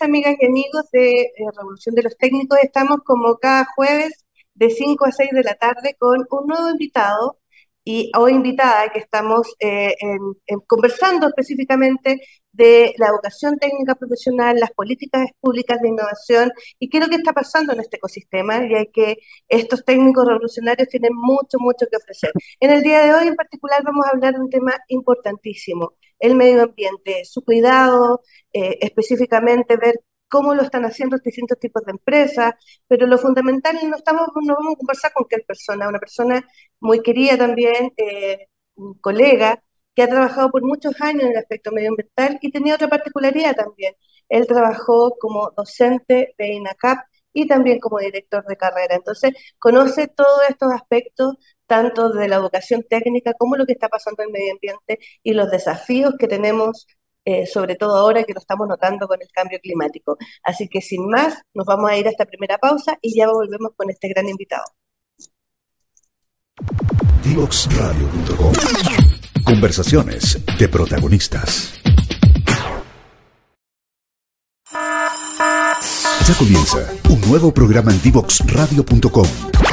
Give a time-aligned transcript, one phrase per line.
[0.00, 2.58] Amigas y amigos de eh, Revolución de los Técnicos.
[2.62, 4.24] Estamos como cada jueves
[4.54, 7.38] de 5 a 6 de la tarde con un nuevo invitado
[7.90, 9.94] y hoy invitada que estamos eh,
[10.66, 12.20] conversando específicamente
[12.52, 17.16] de la educación técnica profesional, las políticas públicas de innovación y qué es lo que
[17.16, 19.16] está pasando en este ecosistema, y hay que
[19.48, 22.30] estos técnicos revolucionarios tienen mucho, mucho que ofrecer.
[22.60, 26.34] En el día de hoy en particular vamos a hablar de un tema importantísimo, el
[26.34, 28.20] medio ambiente, su cuidado,
[28.52, 29.94] eh, específicamente ver
[30.28, 32.54] cómo lo están haciendo distintos tipos de empresas,
[32.86, 36.46] pero lo fundamental no estamos, no vamos a conversar con qué persona, una persona
[36.80, 39.62] muy querida también, eh, un colega,
[39.94, 43.94] que ha trabajado por muchos años en el aspecto medioambiental y tenía otra particularidad también.
[44.28, 46.98] Él trabajó como docente de INACAP
[47.32, 48.94] y también como director de carrera.
[48.94, 51.34] Entonces, conoce todos estos aspectos,
[51.66, 55.32] tanto de la educación técnica como lo que está pasando en el medio ambiente y
[55.34, 56.86] los desafíos que tenemos
[57.24, 60.16] eh, sobre todo ahora que lo estamos notando con el cambio climático.
[60.42, 63.72] Así que sin más, nos vamos a ir a esta primera pausa y ya volvemos
[63.76, 64.64] con este gran invitado.
[67.22, 68.52] Divoxradio.com
[69.44, 71.80] Conversaciones de protagonistas.
[76.26, 76.78] Ya comienza
[77.08, 79.67] un nuevo programa en Divoxradio.com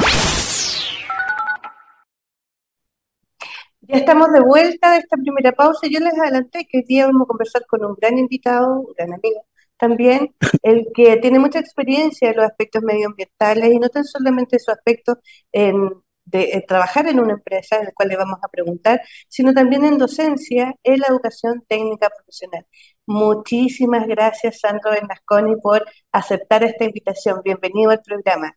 [3.88, 5.86] Ya estamos de vuelta de esta primera pausa.
[5.88, 9.12] Yo les adelanté que hoy día vamos a conversar con un gran invitado, un gran
[9.14, 14.58] amigo también, el que tiene mucha experiencia en los aspectos medioambientales y no tan solamente
[14.58, 15.18] su aspecto
[15.52, 19.98] de, trabajar en una empresa, en el cual le vamos a preguntar, sino también en
[19.98, 22.66] docencia, en la educación técnica profesional.
[23.06, 27.40] Muchísimas gracias, Sandro Bernasconi, por aceptar esta invitación.
[27.44, 28.56] Bienvenido al programa.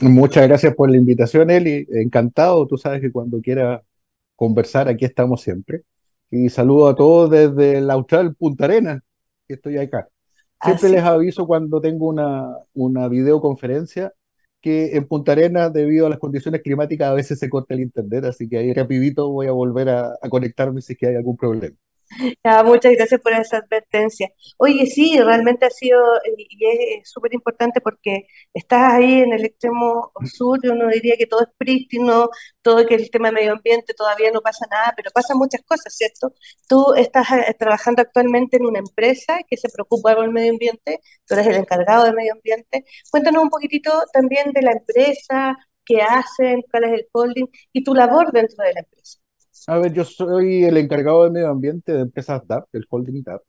[0.00, 1.86] Muchas gracias por la invitación, Eli.
[1.90, 2.66] Encantado.
[2.66, 3.82] Tú sabes que cuando quiera
[4.38, 5.82] conversar, aquí estamos siempre.
[6.30, 9.02] Y saludo a todos desde la Austral Punta Arena,
[9.48, 10.08] que estoy acá.
[10.62, 14.12] Siempre les aviso cuando tengo una, una videoconferencia
[14.60, 18.24] que en Punta Arena, debido a las condiciones climáticas, a veces se corta el internet,
[18.26, 21.36] así que ahí rapidito voy a volver a, a conectarme si es que hay algún
[21.36, 21.76] problema.
[22.64, 24.30] Muchas gracias por esa advertencia.
[24.56, 26.00] Oye, sí, realmente ha sido,
[26.36, 26.66] y
[27.00, 31.42] es súper importante porque estás ahí en el extremo sur, y uno diría que todo
[31.42, 32.30] es prístino,
[32.62, 36.34] todo que el tema medio ambiente todavía no pasa nada, pero pasan muchas cosas, ¿cierto?
[36.68, 41.00] Tú estás eh, trabajando actualmente en una empresa que se preocupa por el medio ambiente,
[41.26, 42.84] tú eres el encargado del medio ambiente.
[43.10, 47.94] Cuéntanos un poquitito también de la empresa, qué hacen, cuál es el holding y tu
[47.94, 49.18] labor dentro de la empresa.
[49.66, 53.42] A ver, yo soy el encargado de medio ambiente de Empresas DAP, el holding DAP.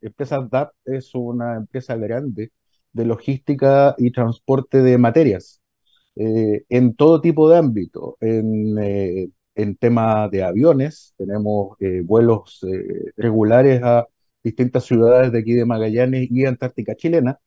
[0.00, 2.52] Empresas DAP es una empresa grande
[2.92, 5.60] de logística y transporte de materias
[6.16, 8.16] eh, en todo tipo de ámbito.
[8.20, 9.28] En, eh,
[9.78, 12.64] tema de aviones, tenemos eh, vuelos
[13.16, 14.06] regulares a
[14.42, 17.38] distintas ciudades de aquí de Magallanes y Antártica chilena.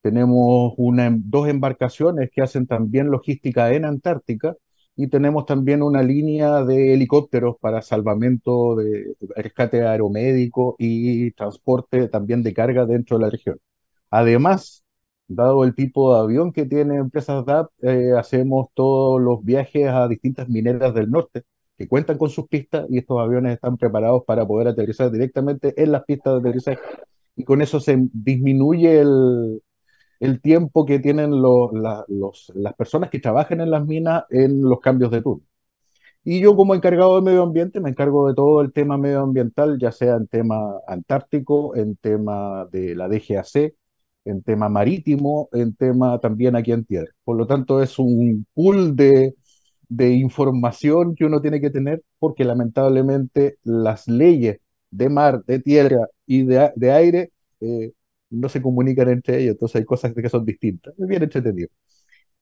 [0.00, 4.56] Tenemos una, dos embarcaciones que hacen también logística en Antártica
[4.98, 12.42] y tenemos también una línea de helicópteros para salvamento de rescate aeromédico y transporte también
[12.42, 13.60] de carga dentro de la región.
[14.10, 14.84] Además,
[15.28, 20.08] dado el tipo de avión que tiene Empresas DAP, eh, hacemos todos los viajes a
[20.08, 21.44] distintas mineras del norte
[21.76, 25.92] que cuentan con sus pistas y estos aviones están preparados para poder aterrizar directamente en
[25.92, 26.80] las pistas de aterrizaje
[27.36, 29.62] y con eso se disminuye el,
[30.20, 35.22] el tiempo que tienen las personas que trabajan en las minas en los cambios de
[35.22, 35.44] turno.
[36.24, 39.92] Y yo como encargado de medio ambiente me encargo de todo el tema medioambiental, ya
[39.92, 43.74] sea en tema antártico, en tema de la DGAC,
[44.24, 47.10] en tema marítimo, en tema también aquí en tierra.
[47.24, 49.34] Por lo tanto, es un pool de,
[49.98, 54.60] información que uno tiene que tener porque lamentablemente las leyes
[54.90, 57.92] de mar, de tierra y de, aire eh,
[58.30, 60.94] no se comunican entre ellos, entonces hay cosas que son distintas.
[60.98, 61.68] Es bien entretenido.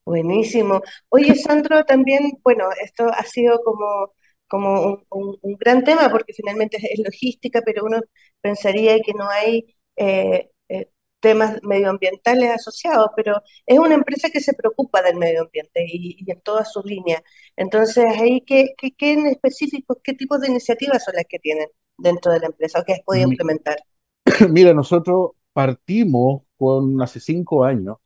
[0.07, 0.83] Buenísimo.
[1.09, 4.13] Oye, Sandro, también, bueno, esto ha sido como,
[4.47, 8.01] como un, gran tema porque finalmente es, logística, pero uno
[8.41, 10.91] pensaría que no hay eh, eh,
[11.21, 16.41] temas medioambientales asociados, pero es una empresa que se preocupa del medio ambiente y, en
[16.43, 17.23] todas sus líneas.
[17.57, 21.69] Entonces, ahí, ¿qué, qué, qué en específico, qué tipos de iniciativas son las que tienen
[21.99, 23.79] dentro de la empresa o que has podido implementar?
[24.51, 27.97] Mira, nosotros partimos con hace cinco años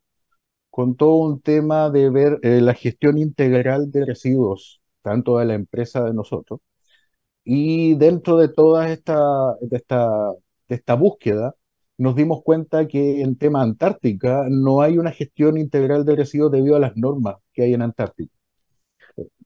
[0.70, 5.54] con todo un tema de ver eh, la gestión integral de residuos, tanto de la
[5.54, 6.60] empresa de nosotros,
[7.44, 9.18] y dentro de toda esta,
[10.68, 11.54] esta búsqueda,
[11.98, 16.76] nos dimos cuenta que en tema Antártica no hay una gestión integral de residuos debido
[16.76, 18.34] a las normas que hay en Antártica.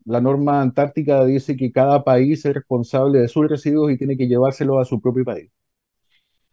[0.07, 4.27] La norma antártica dice que cada país es responsable de sus residuos y tiene que
[4.29, 5.51] llevárselos a su propio país.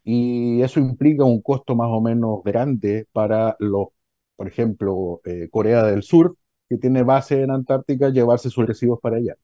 [0.03, 3.89] Y eso implica un costo más o menos grande para los,
[4.35, 6.37] por ejemplo, eh, Corea del Sur,
[6.69, 9.35] que tiene base en Antártica, llevarse sus residuos para allá.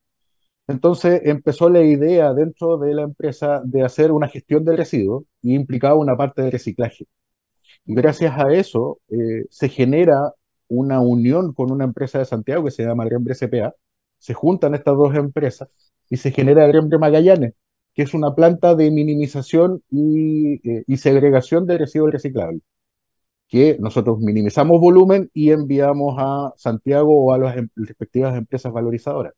[0.67, 5.55] Entonces empezó la idea dentro de la empresa de hacer una gestión de residuos y
[5.55, 7.05] implicaba una parte de reciclaje.
[7.85, 10.33] Gracias a eso eh, se genera
[10.67, 13.73] una unión con una empresa de Santiago que se llama Grembre CPA.
[14.19, 15.69] Se juntan estas dos empresas
[16.09, 17.53] y se genera Grembre Magallanes,
[17.97, 22.61] que es una planta de minimización y, eh, y segregación de residuos reciclables,
[23.47, 29.33] que nosotros minimizamos volumen y enviamos a Santiago o a las em, respectivas empresas valorizadoras.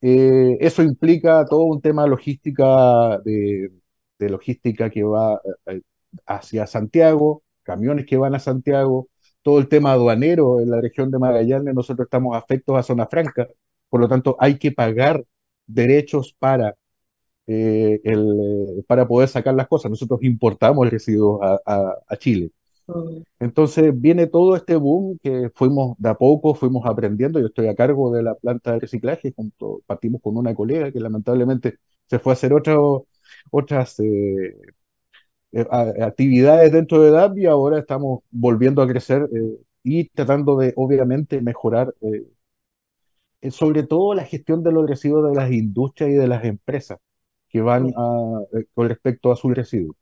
[0.00, 3.72] Eh, eso implica todo un tema logística de,
[4.20, 5.80] de logística que va eh,
[6.26, 9.08] hacia Santiago, camiones que van a Santiago,
[9.42, 13.48] todo el tema aduanero en la región de Magallanes, nosotros estamos afectos a zona franca,
[13.88, 15.24] por lo tanto hay que pagar
[15.66, 16.76] derechos para,
[17.46, 19.90] eh, el, para poder sacar las cosas.
[19.90, 22.50] Nosotros importamos residuos a, a, Chile.
[22.86, 23.22] Mm.
[23.40, 27.40] Entonces viene todo este boom que fuimos de a poco, fuimos aprendiendo.
[27.40, 31.00] Yo estoy a cargo de la planta de reciclaje, junto, partimos con una colega que
[31.00, 33.06] lamentablemente se fue a hacer otro,
[33.50, 34.56] otras eh,
[35.54, 35.64] eh,
[36.02, 41.40] actividades dentro de DAP y ahora estamos volviendo a crecer eh, y tratando de, obviamente,
[41.40, 46.44] mejorar eh, sobre todo la gestión de los residuos de las industrias y de las
[46.44, 46.98] empresas
[47.54, 49.96] que van con respecto a sus residuos.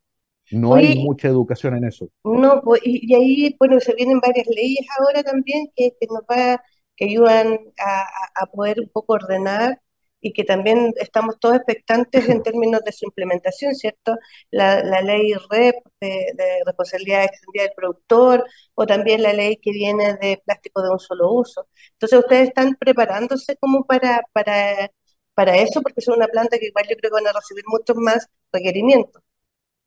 [0.49, 2.09] No hay mucha educación en eso.
[2.23, 6.59] No, pues, y, ahí, bueno, se vienen varias leyes ahora también que, que nos va,
[6.95, 8.05] que ayudan a,
[8.41, 9.79] a, poder un poco ordenar
[10.19, 14.17] y que también estamos todos expectantes en términos de su implementación, ¿cierto?
[14.49, 16.25] La, la ley REP de,
[16.65, 21.31] responsabilidad extendida del productor o también la ley que viene de plástico de un solo
[21.31, 21.67] uso.
[21.91, 24.89] Entonces, ¿ustedes están preparándose como para, para,
[25.33, 25.81] para eso?
[25.81, 29.21] Porque es una planta que igual yo creo que van a recibir muchos más requerimientos.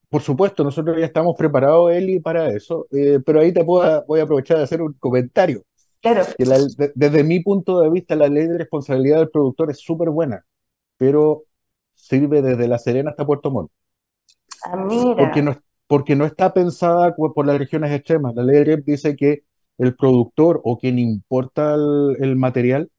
[0.09, 4.21] Por supuesto, nosotros ya estamos preparados, Eli, para eso, eh, pero ahí te puedo, voy
[4.21, 5.65] a aprovechar de hacer un comentario
[6.95, 10.45] desde mi punto de vista, la ley de responsabilidad del productor es súper buena,
[10.97, 11.45] pero
[11.95, 13.71] sirve desde La Serena hasta Puerto Montt.
[14.65, 15.17] Ah, mira.
[15.17, 15.57] Porque no,
[15.87, 18.35] porque no está pensada por las regiones extremas.
[18.35, 19.45] La ley de dice que
[19.79, 22.91] el productor o quien importa el, material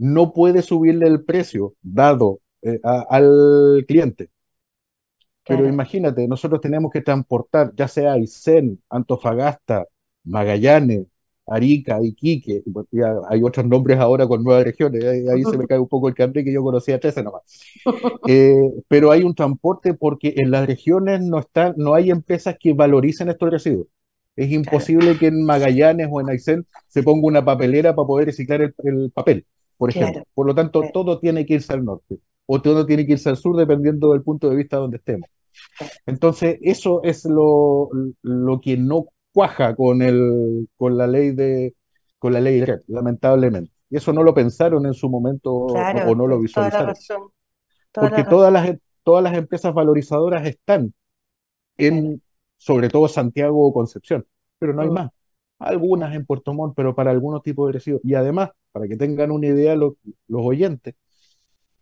[0.00, 4.30] no puede subirle el precio dado eh, al cliente.
[5.46, 9.84] Pero imagínate, nosotros tenemos que transportar, ya sea Aysén, Antofagasta,
[10.24, 11.06] Magallanes,
[11.46, 15.88] Arica, Iquique, ya hay otros nombres ahora con nuevas regiones, ahí, se me cae un
[15.88, 17.42] poco el cambio que yo conocía 13 nomás.
[18.28, 22.72] Eh, pero hay un transporte porque en las regiones no, están, no hay empresas que
[22.72, 23.88] valoricen estos residuos.
[24.36, 28.62] Es imposible que en Magallanes o en Aysén se ponga una papelera para poder reciclar
[28.62, 29.46] el, papel,
[29.80, 30.24] por ejemplo.
[30.34, 33.38] Por lo tanto, todo tiene que irse al norte o todo tiene que irse al
[33.38, 35.26] sur dependiendo del punto de vista donde estemos.
[36.04, 37.88] Entonces, eso es lo,
[38.20, 41.74] lo que no cuaja con, el, con la ley de
[42.18, 43.72] con la ley de lamentablemente.
[43.88, 46.94] Y eso no lo pensaron en su momento o, no lo visualizaron.
[47.90, 50.92] Porque todas las, todas las empresas valorizadoras están
[51.78, 52.20] en,
[52.58, 54.26] sobre todo Santiago o Concepción,
[54.58, 54.92] pero no hay mm.
[54.92, 55.10] más.
[55.60, 58.02] Algunas en Puerto Montt, pero para algunos tipos de residuos.
[58.04, 59.94] Y además, para que tengan una idea los,
[60.26, 60.94] los oyentes,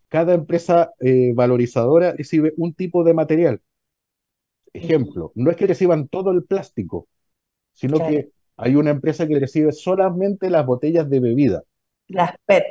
[0.09, 3.61] cada empresa eh, valorizadora recibe un tipo de material.
[4.73, 7.07] Ejemplo, no es que reciban todo el plástico,
[7.73, 11.63] sino que hay una empresa que recibe solamente las botellas de bebida.
[12.07, 12.65] Las PET.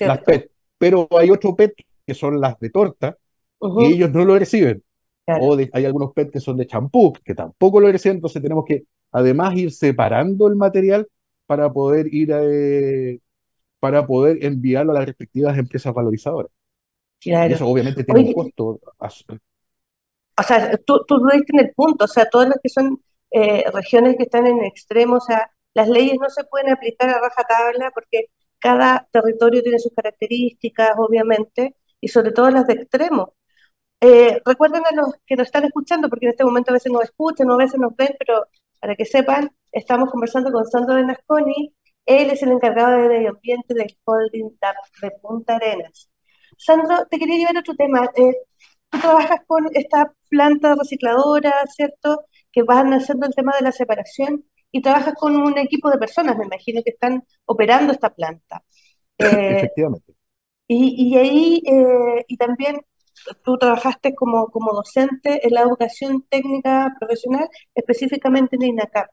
[0.00, 0.50] Las PET.
[0.78, 1.74] Pero hay otro PET
[2.06, 3.16] que son las de torta
[3.60, 4.82] y ellos no lo reciben.
[5.26, 8.84] O hay algunos PET que son de champú que tampoco lo reciben, entonces tenemos que
[9.14, 11.06] además ir separando el material
[11.46, 13.20] para poder ir a, eh,
[13.78, 16.50] para poder enviarlo a las respectivas empresas valorizadoras.
[17.20, 18.80] Y eso obviamente tiene un costo.
[20.36, 23.00] O sea, tú, tú lo diste en el punto, o sea, todas las que son
[23.30, 27.20] eh, regiones que están en extremo, o sea, las leyes no se pueden aplicar a
[27.20, 33.34] rajatabla porque cada territorio tiene sus características, obviamente, y sobre todo las de extremo.
[34.00, 37.04] Eh, recuerden a los que nos están escuchando, porque en este momento a veces nos
[37.04, 38.44] escuchan, a veces nos ven, pero
[38.84, 41.72] para que sepan, estamos conversando con Sandro Benasconi,
[42.04, 46.10] él es el encargado de medio ambiente del Holding TAP de Punta Arenas.
[46.58, 48.10] Sandro, te quería llevar otro tema.
[48.14, 48.34] Eh,
[48.90, 52.26] tú trabajas con esta planta recicladora, ¿cierto?
[52.52, 56.36] que van haciendo el tema de la separación y trabajas con un equipo de personas,
[56.36, 58.62] me imagino, que están operando esta planta.
[59.16, 60.12] Eh, Efectivamente.
[60.68, 62.82] Y, ahí, eh, y también
[63.44, 69.10] tú trabajaste como, como docente en la educación técnica profesional, específicamente en INACAP.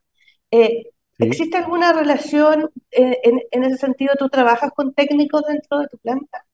[0.52, 4.14] Eh, ¿Existe alguna relación en, en, ese sentido?
[4.18, 6.46] ¿Tú trabajas con técnicos dentro de tu planta?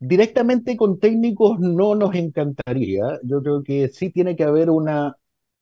[0.00, 3.20] Directamente con técnicos no nos encantaría.
[3.22, 5.16] Yo creo que sí tiene que haber una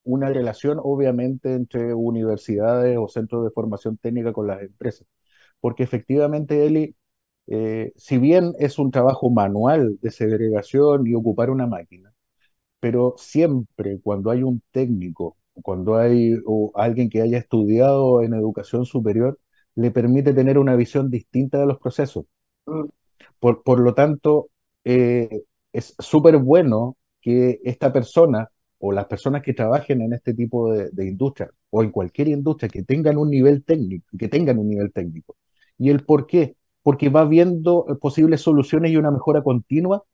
[0.08, 5.06] una relación obviamente entre universidades o centros de formación técnica con las empresas.
[5.60, 6.96] Porque efectivamente, Eli,
[7.48, 12.12] eh, si bien es un trabajo manual de segregación y ocupar una máquina,
[12.80, 16.34] pero siempre cuando hay un técnico, cuando hay
[16.74, 19.38] alguien que haya estudiado en educación superior,
[19.74, 22.26] le permite tener una visión distinta de los procesos.
[22.66, 22.84] Mm.
[23.40, 24.50] Por, por lo tanto,
[24.84, 25.28] eh,
[25.72, 30.90] es súper bueno que esta persona o las personas que trabajen en este tipo de,
[30.92, 34.92] de, industria o en cualquier industria que tengan un nivel técnico, que tengan un nivel
[34.92, 35.36] técnico.
[35.78, 36.56] ¿Y el por qué?
[36.88, 40.04] Porque va viendo posibles soluciones y una mejora continua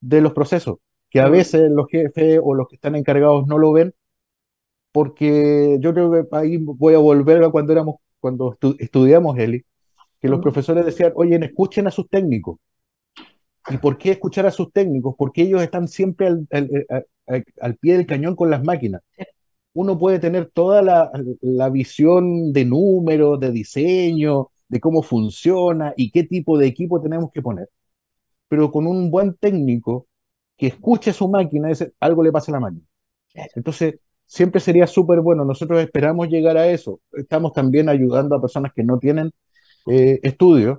[0.00, 0.78] de los procesos,
[1.10, 3.92] que a veces los jefes o los que están encargados no lo ven,
[4.92, 9.64] porque yo creo que ahí voy a volver a cuando éramos, cuando estudiamos Eli,
[10.20, 12.58] que los profesores decían, oye, escuchen a sus técnicos,
[13.68, 15.16] ¿Y por qué escuchar a sus técnicos?
[15.18, 19.02] Porque ellos están siempre al, pie del cañón con las máquinas.
[19.72, 26.22] Uno puede tener toda la, visión de números, de diseño, de cómo funciona y qué
[26.24, 27.68] tipo de equipo tenemos que poner.
[28.48, 30.06] Pero con un buen técnico
[30.56, 32.84] que escuche su máquina, algo le pasa a la máquina.
[33.54, 33.96] Entonces,
[34.26, 35.44] siempre sería súper bueno.
[35.44, 37.00] Nosotros esperamos llegar a eso.
[37.12, 39.32] Estamos también ayudando a personas que no tienen
[39.86, 40.78] eh, estudios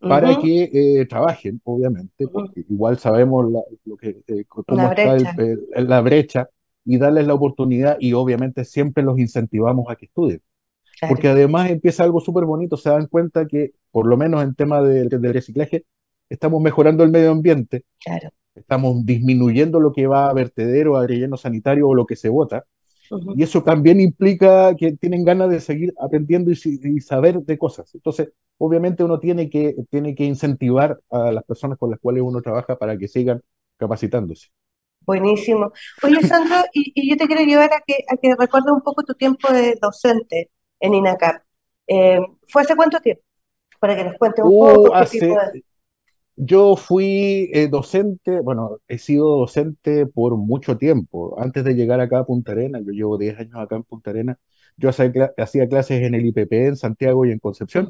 [0.00, 5.34] para que eh, trabajen, obviamente, porque igual sabemos la, lo que, eh, cómo está
[5.82, 6.48] la brecha
[6.84, 10.40] y darles la oportunidad y obviamente siempre los incentivamos a que estudien.
[11.08, 14.82] Porque además empieza algo súper bonito, se dan cuenta que, por lo menos en tema
[14.82, 15.84] de, reciclaje,
[16.28, 18.30] estamos mejorando el medio ambiente, claro.
[18.54, 22.64] estamos disminuyendo lo que va a vertedero, a relleno sanitario o lo que se bota,
[23.34, 27.92] y eso también implica que tienen ganas de seguir aprendiendo y, saber de cosas.
[27.94, 32.40] Entonces, obviamente uno tiene que, tiene que incentivar a las personas con las cuales uno
[32.40, 33.42] trabaja para que sigan
[33.76, 34.48] capacitándose.
[35.00, 35.72] Buenísimo.
[36.04, 39.14] Oye, Sandro, y, yo te quiero llevar a que, a que recuerdes un poco tu
[39.14, 41.42] tiempo de docente en INACAP.
[41.86, 43.22] Eh, ¿Fue hace cuánto tiempo?
[43.78, 44.94] Para que nos cuentes un uh, poco.
[46.42, 51.38] Yo fui eh, docente, bueno, he sido docente por mucho tiempo.
[51.38, 54.38] Antes de llegar acá a Punta Arenas, yo llevo 10 años acá en Punta Arenas,
[54.78, 57.88] yo hacía, clases en el IPP en Santiago y en Concepción,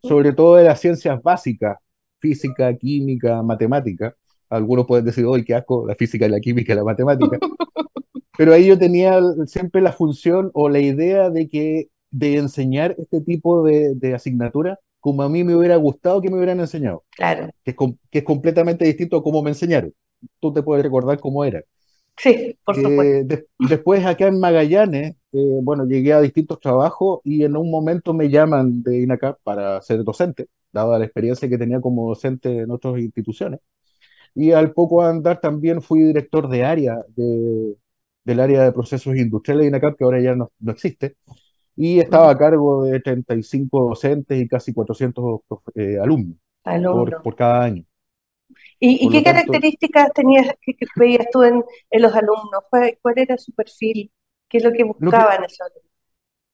[0.00, 1.78] sobre todo de las ciencias básicas,
[2.20, 4.14] física, química, matemática.
[4.48, 7.38] Algunos pueden decir, hoy qué asco, la física, la química la matemática.
[8.38, 13.20] Pero ahí yo tenía siempre la función o la idea de que de enseñar este
[13.20, 17.02] tipo de, de asignaturas como a mí me hubiera gustado que me hubieran enseñado.
[17.10, 17.50] Claro.
[17.64, 17.76] Que es,
[18.08, 19.92] que es completamente distinto a cómo me enseñaron.
[20.38, 21.60] Tú te puedes recordar cómo era.
[22.16, 23.44] Sí, por eh, supuesto.
[23.58, 28.28] después acá en Magallanes, eh, bueno, llegué a distintos trabajos y en un momento me
[28.28, 32.96] llaman de INACAP para ser docente, dada la experiencia que tenía como docente en otras
[33.00, 33.58] instituciones.
[34.36, 37.74] Y al poco andar también fui director de área de,
[38.22, 41.16] del área de procesos industriales de INACAP, que ahora ya no, no existe
[41.76, 45.40] y estaba a cargo de 35 docentes y casi 400
[45.74, 46.36] eh, alumnos
[47.22, 47.84] por, cada año.
[48.78, 51.62] ¿Y, qué características tenías que, veías tú en,
[51.92, 52.64] los alumnos?
[52.70, 54.10] ¿Cuál, era su perfil?
[54.48, 55.68] ¿Qué es lo que buscaban esos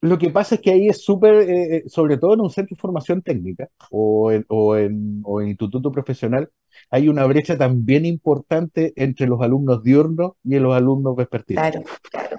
[0.00, 2.76] lo que pasa es que ahí es súper, eh, eh, sobre todo en un centro
[2.76, 6.48] de formación técnica o en, o, en, o en, instituto profesional,
[6.88, 11.62] hay una brecha también importante entre los alumnos diurnos y los alumnos vespertinos.
[11.62, 11.82] Claro,
[12.12, 12.38] claro.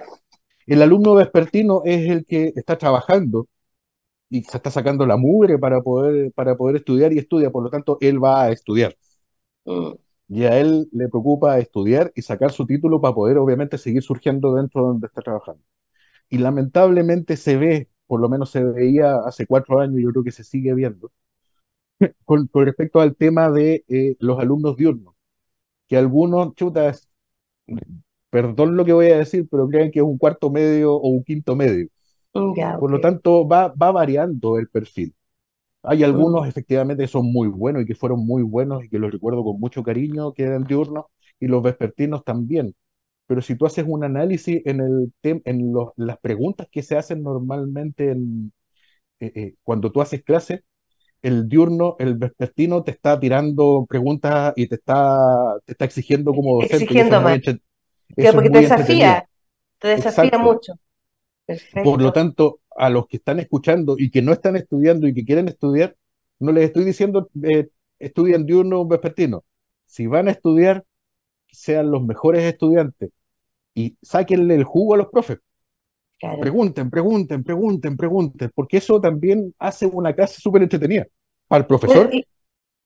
[0.70, 3.48] El alumno vespertino es el que está trabajando
[4.30, 7.70] y se está sacando la mugre para poder, para poder estudiar y estudia, por lo
[7.70, 8.96] tanto, él va a estudiar.
[9.66, 9.92] Mm.
[10.28, 14.54] Y a él le preocupa estudiar y sacar su título para poder, obviamente, seguir surgiendo
[14.54, 15.62] dentro de donde está trabajando.
[16.30, 20.24] Y lamentablemente se ve, por lo menos se veía hace cuatro años, y yo creo
[20.24, 21.12] que se sigue viendo,
[22.24, 25.14] con, respecto al tema de eh, los alumnos diurnos,
[25.88, 27.10] que algunos, chutas,
[28.30, 31.24] perdón lo que voy a decir, pero creen que es un cuarto medio o un
[31.24, 31.88] quinto medio.
[32.32, 35.14] Por lo tanto, va, va variando el perfil.
[35.82, 36.48] Hay algunos mm.
[36.48, 39.58] efectivamente que son muy buenos y que fueron muy buenos y que los recuerdo con
[39.58, 41.06] mucho cariño, que eran diurnos,
[41.40, 42.74] y los vespertinos también.
[43.26, 48.10] Pero si tú haces un análisis en, el en las preguntas que se hacen normalmente
[48.10, 48.52] en,
[49.20, 50.64] eh, eh, cuando tú haces clase,
[51.22, 56.56] el diurno, el vespertino te está tirando preguntas y te está, te está exigiendo como
[56.56, 56.84] docente.
[56.84, 57.40] Exigiendo más
[58.32, 59.28] porque te desafía,
[59.78, 60.74] te desafía mucho.
[61.82, 65.24] Por lo tanto, a los que están escuchando y que no están estudiando y que
[65.24, 65.96] quieren estudiar,
[66.38, 69.44] no les estoy diciendo eh, estudien diurno o vespertino.
[69.84, 70.84] Si van a estudiar,
[71.50, 73.10] sean los mejores estudiantes
[73.74, 75.38] y sáquenle el jugo a los profes.
[76.40, 81.06] Pregunten, pregunten, pregunten, pregunten, porque eso también hace una clase súper entretenida
[81.48, 82.10] para el profesor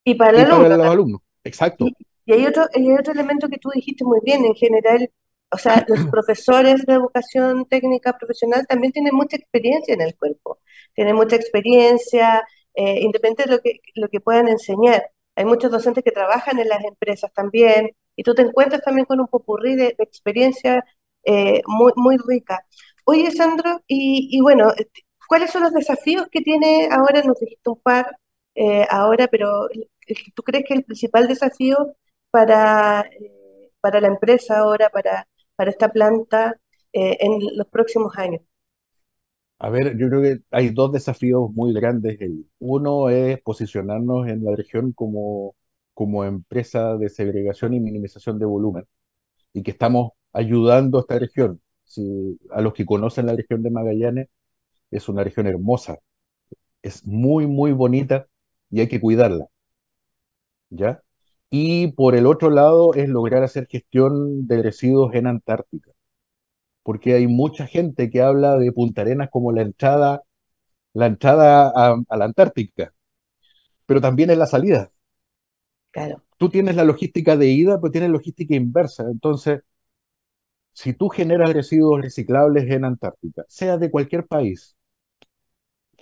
[0.04, 0.32] y, para,
[0.76, 1.20] los alumnos.
[1.42, 1.86] Exacto.
[1.86, 5.10] Y hay otro, hay otro elemento que tú dijiste muy bien, en general,
[5.50, 10.58] o sea, los profesores de educación técnica profesional también tienen mucha experiencia en el cuerpo,
[10.94, 15.10] tienen mucha experiencia, eh, independiente de lo que, lo que puedan enseñar.
[15.36, 19.20] Hay muchos docentes que trabajan en las empresas también, y tú te encuentras también con
[19.20, 20.84] un popurrí de, experiencia
[21.24, 22.66] eh, muy, muy rica.
[23.04, 24.72] Oye, Sandro, y, y, bueno,
[25.28, 27.22] ¿cuáles son los desafíos que tiene ahora?
[27.22, 28.18] Nos dijiste un par
[28.54, 29.68] eh, ahora, pero
[30.34, 31.96] ¿tú crees que el principal desafío
[32.34, 36.58] para, eh, para la empresa ahora, para, para esta planta
[36.92, 38.40] en los próximos años?
[39.58, 42.18] A ver, yo creo que hay dos desafíos muy grandes.
[42.58, 45.54] uno es posicionarnos en la región como,
[45.94, 48.84] como empresa de segregación y minimización de volumen
[49.52, 51.60] y que estamos ayudando a esta región.
[51.84, 54.28] Si, a los que conocen la región de Magallanes,
[54.90, 55.98] es una región hermosa,
[56.82, 58.26] es muy, muy bonita
[58.70, 59.46] y hay que cuidarla.
[60.70, 61.03] ¿Ya?
[61.54, 65.92] Y por el otro lado es lograr hacer gestión de residuos en Antártica
[66.84, 70.22] porque hay mucha gente que habla de Punta Arenas como la entrada,
[70.94, 72.94] la entrada a, la Antártica,
[73.86, 74.92] pero también es la salida.
[75.92, 76.22] Claro.
[76.38, 79.04] Tú tienes la logística de ida, pero tienes logística inversa.
[79.10, 79.62] Entonces,
[80.72, 84.73] si tú generas residuos reciclables en Antártica, sea de cualquier país,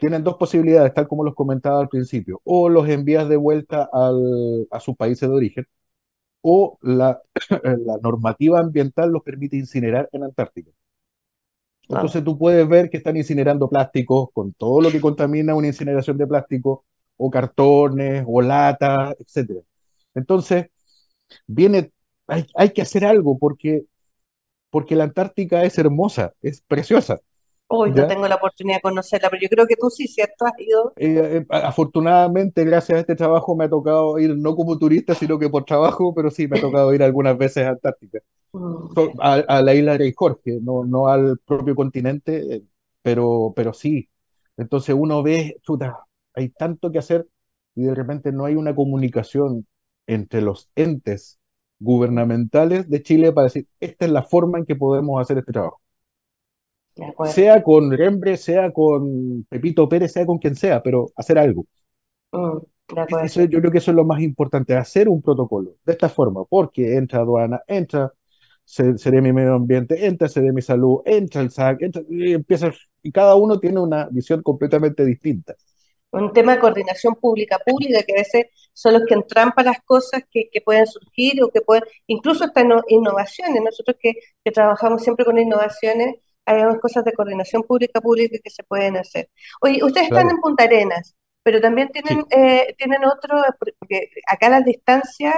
[0.02, 4.80] tienen dos posibilidades, tal como los comentaba al principio, o los envías de vuelta a
[4.80, 5.66] sus países de origen,
[6.40, 7.22] o la,
[7.86, 10.72] la normativa ambiental los permite incinerar en Antártica.
[11.88, 16.18] Entonces tú puedes ver que están incinerando plásticos con todo lo que contamina una incineración
[16.18, 16.84] de plástico,
[17.16, 19.62] o cartones, o latas, etc.
[20.14, 20.66] Entonces,
[21.46, 21.92] viene,
[22.26, 23.84] hay, hay que hacer algo porque,
[24.70, 27.20] porque la Antártica es hermosa, es preciosa.
[27.74, 30.44] Hoy no tengo la oportunidad de conocerla, pero yo creo que tú sí, ¿cierto?
[30.44, 30.92] Has ido.
[30.96, 35.38] Eh, eh, afortunadamente, gracias a este trabajo me ha tocado ir no como turista, sino
[35.38, 38.18] que por trabajo, pero sí me ha tocado ir algunas veces a Antártica.
[38.54, 42.62] Mm, a, la isla de Jorge, no, no al propio continente, eh,
[43.00, 44.10] pero, pero sí.
[44.58, 46.00] Entonces uno ve, chuta,
[46.34, 47.26] hay tanto que hacer
[47.74, 49.66] y de repente no hay una comunicación
[50.06, 51.38] entre los entes
[51.80, 55.81] gubernamentales de Chile para decir, esta es la forma en que podemos hacer este trabajo
[57.26, 61.66] sea con Rembre, sea con Pepito Pérez, sea con quien sea, pero hacer algo.
[62.32, 62.58] Mm,
[63.48, 66.96] yo creo que eso es lo más importante, hacer un protocolo de esta forma, porque
[66.96, 68.12] entra aduana, entra
[69.04, 73.58] mi Medio Ambiente, entra mi Salud, entra el SAC, entra, y, empieza, y cada uno
[73.58, 75.54] tiene una visión completamente distinta.
[76.12, 80.50] Un tema de coordinación pública-pública, que a veces son los que entrampan las cosas que,
[80.52, 83.62] que pueden surgir o que pueden, incluso hasta innovaciones.
[83.64, 84.12] Nosotros que,
[84.44, 89.30] que trabajamos siempre con innovaciones, hay unas cosas de coordinación pública-pública que se pueden hacer.
[89.60, 94.64] Oye, ustedes están en Punta Arenas, pero también tienen, eh, tienen otro, porque acá las
[94.64, 95.34] distancias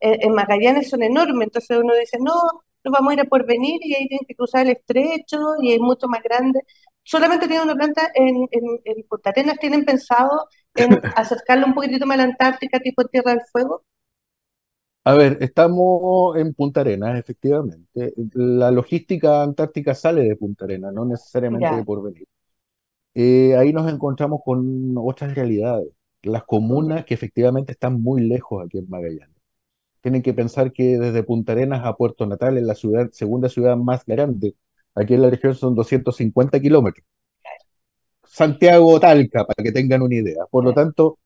[0.00, 2.34] eh, en Magallanes son enormes, entonces uno dice, no,
[2.84, 5.72] nos vamos a ir a por venir y ahí tienen que cruzar el estrecho y
[5.72, 6.60] es mucho más grande.
[7.02, 12.16] Solamente tienen una planta en, en, Punta Arenas, ¿tienen pensado en acercarlo un poquitito más
[12.16, 13.84] a la Antártica, tipo Tierra del Fuego?
[15.06, 18.14] A ver, estamos en Punta Arenas, efectivamente.
[18.32, 22.26] La logística antártica sale de Punta Arenas, no necesariamente de Porvenir.
[23.14, 25.88] Eh, ahí nos encontramos con otras realidades.
[26.22, 29.36] Las comunas que efectivamente están muy lejos aquí en Magallanes.
[30.00, 33.76] Tienen que pensar que desde Punta Arenas a Puerto Natal, en la ciudad, segunda ciudad
[33.76, 34.54] más grande,
[34.94, 37.06] aquí en la región son 250 kilómetros.
[38.24, 40.44] Santiago Talca, para que tengan una idea.
[40.50, 41.18] Por lo tanto,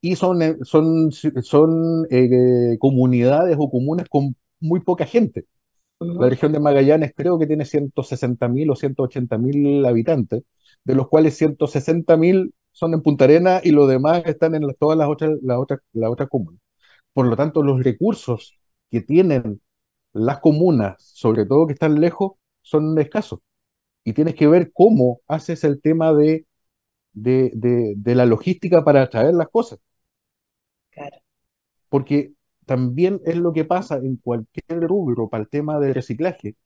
[0.00, 5.46] y son, eh, son, son eh, comunidades o comunas con muy poca gente.
[6.18, 10.42] La región de Magallanes creo que tiene 160.000 o 180.000 habitantes,
[10.84, 15.08] de los cuales 160.000 son en Punta Arena y los demás están en todas las
[15.08, 16.60] otras, las otras, las otras comunas.
[17.14, 18.58] Por lo tanto, los recursos
[18.90, 19.60] que tienen
[20.14, 22.32] las comunas, sobre todo que están lejos,
[22.62, 23.40] son escasos.
[24.04, 26.46] Y tienes que ver cómo haces el tema de,
[27.12, 29.78] de, de, de la logística para traer las cosas.
[31.88, 32.32] Porque
[32.66, 36.56] también es lo que pasa en cualquier rubro para el tema del reciclaje.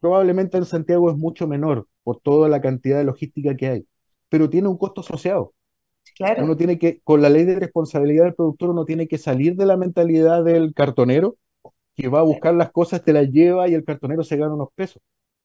[0.00, 3.86] Probablemente en Santiago es mucho menor por toda la cantidad de logística que hay,
[4.28, 5.54] pero tiene un costo asociado.
[6.16, 6.44] Claro.
[6.44, 9.66] Uno tiene que, con la ley de responsabilidad del productor, uno tiene que salir de
[9.66, 11.36] la mentalidad del cartonero
[11.94, 14.68] que va a buscar las cosas, te las lleva y el cartonero se gana unos
[14.74, 15.02] pesos.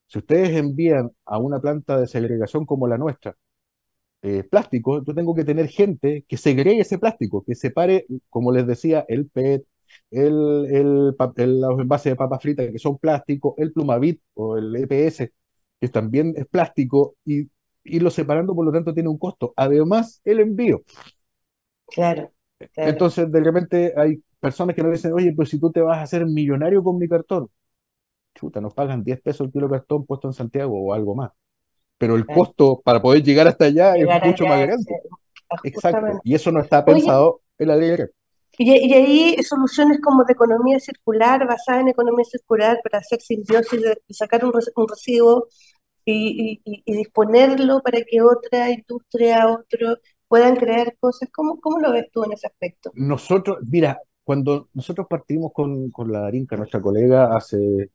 [0.08, 3.36] Si ustedes envían a una planta de segregación como la nuestra
[4.24, 8.68] eh, plástico, yo tengo que tener gente que segregue ese plástico, que separe, como les
[8.68, 9.66] decía, el PET,
[10.12, 14.76] el, el, el, los envases de papas fritas que son plástico, el plumavit o el
[14.76, 15.32] EPS,
[15.82, 17.50] que también es plástico, y
[17.84, 19.54] irlo separando, por lo tanto, tiene un costo.
[19.58, 20.84] Además, el envío.
[21.88, 22.32] Claro.
[22.76, 26.04] Entonces, de repente hay personas que nos dicen, oye, pues si tú te vas a
[26.04, 27.50] hacer millonario con mi cartón,
[28.36, 31.32] chuta, nos pagan 10 pesos el kilo de cartón puesto en Santiago o algo más.
[32.04, 34.94] Pero el costo para poder llegar hasta allá es mucho más grande.
[35.64, 36.20] Exacto.
[36.26, 37.96] Y eso no está pensado en la ley
[38.58, 43.82] y, y, ahí soluciones como de economía circular, basada en economía circular, para hacer simbiosis,
[43.82, 45.48] de, sacar un, un residuo
[46.04, 51.30] y, y, disponerlo para que otra industria, otro, puedan crear cosas.
[51.34, 52.92] ¿Cómo, ¿Cómo lo ves tú en ese aspecto?
[52.96, 57.92] Nosotros, mira, cuando nosotros partimos con, con la Darinka, nuestra colega, hace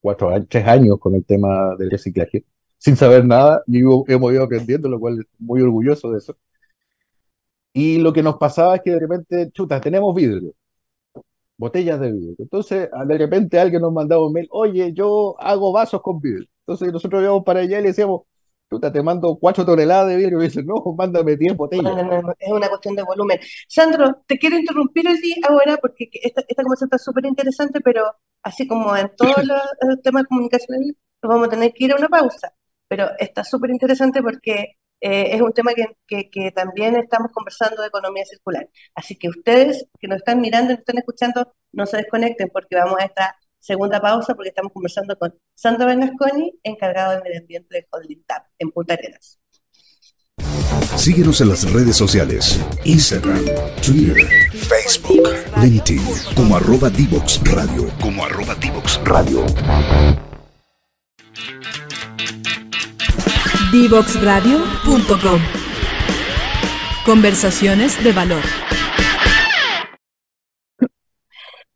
[0.00, 2.44] cuatro tres años con el tema del reciclaje,
[2.82, 6.36] sin saber nada, y hemos ido aprendiendo, lo cual muy orgulloso de eso.
[7.72, 10.52] Y lo que nos pasaba es que de repente, chuta, tenemos vidrio,
[11.56, 12.34] botellas de vidrio.
[12.40, 16.48] Entonces, de repente alguien nos mandaba un mail, oye, yo hago vasos con vidrio.
[16.66, 18.22] Entonces nosotros íbamos para allá y le decíamos,
[18.68, 20.40] chuta, te mando cuatro toneladas de vidrio.
[20.42, 21.94] Y dice, no, mándame diez botellas.
[22.40, 23.38] es una cuestión de volumen.
[23.68, 28.02] Sandro, te quiero interrumpir día ahora porque esta, esta conversación está súper interesante, pero
[28.42, 32.52] así como en todos los temas comunicacionales, vamos a tener que ir a una pausa.
[32.92, 37.88] Pero está súper interesante porque eh, es un tema que, que, también estamos conversando de
[37.88, 38.68] economía circular.
[38.94, 42.76] Así que ustedes que nos están mirando y nos están escuchando, no se desconecten porque
[42.76, 47.76] vamos a esta segunda pausa porque estamos conversando con Sandro Bernasconi, encargado de medio ambiente
[47.76, 49.38] de Holding Tap en Punta Arenas.
[50.96, 53.42] Síguenos en las redes sociales, Instagram,
[53.80, 54.18] Twitter,
[54.52, 55.30] Facebook,
[55.62, 56.02] LinkedIn,
[56.36, 59.46] como arroba Divox Radio, como arroba Divox Radio.
[63.72, 65.40] Divoxradio.com
[67.06, 68.42] Conversaciones de valor.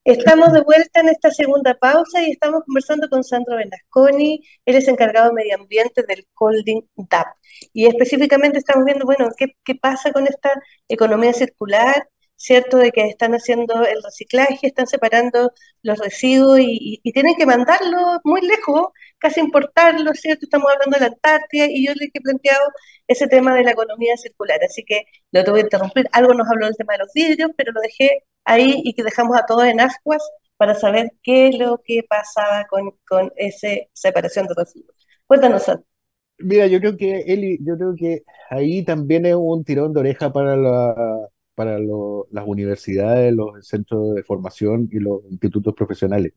[0.04, 4.42] Estamos de vuelta en esta segunda pausa y estamos conversando con Sandro Benasconi.
[4.66, 7.28] Él es encargado de medio ambiente del Holding DAP.
[7.72, 10.50] Y específicamente estamos viendo, bueno, qué, qué pasa con esta
[10.88, 12.06] economía circular,
[12.36, 12.78] ¿cierto?
[12.78, 18.42] De que están haciendo el reciclaje, están separando los residuos y, tienen que mandarlo muy
[18.42, 20.46] lejos, casi importarlo, ¿cierto?
[20.46, 22.64] Estamos hablando de la Antártida y yo les he planteado
[23.06, 26.06] ese tema de la economía circular, así que lo tengo que interrumpir.
[26.12, 29.36] Algo nos habló del tema de los vidrios, pero lo dejé ahí y que dejamos
[29.38, 30.22] a todos en ascuas
[30.56, 35.06] para saber qué es lo que pasaba con, con esa separación de residuos.
[35.26, 35.70] Cuéntanos,
[36.38, 40.32] Mira, yo creo que Eli, yo creo que ahí también es un tirón de oreja
[40.32, 46.32] para la, para las universidades, los centros de formación y los institutos profesionales.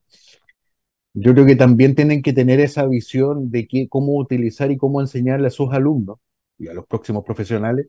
[1.14, 5.48] Yo creo que también tienen que tener esa visión de cómo utilizar y cómo enseñarle
[5.48, 6.20] a sus alumnos
[6.58, 7.88] y a los próximos profesionales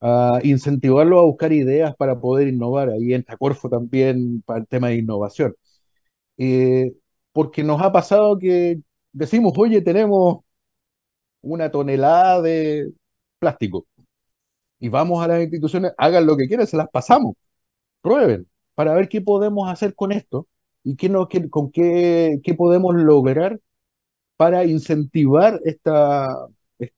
[0.00, 2.90] a incentivarlos a buscar ideas para poder innovar.
[2.90, 5.54] Ahí entra Corfo también para el tema de innovación.
[6.38, 6.94] Eh,
[7.32, 8.80] porque nos ha pasado que
[9.12, 10.40] decimos, oye, tenemos
[11.42, 12.92] una tonelada de
[13.38, 13.86] plástico
[14.80, 17.34] y vamos a las instituciones, hagan lo que quieran, se las pasamos,
[18.02, 20.48] prueben, para ver qué podemos hacer con esto
[20.84, 23.60] y qué no, qué, con qué, qué podemos lograr
[24.36, 26.28] para incentivar esta,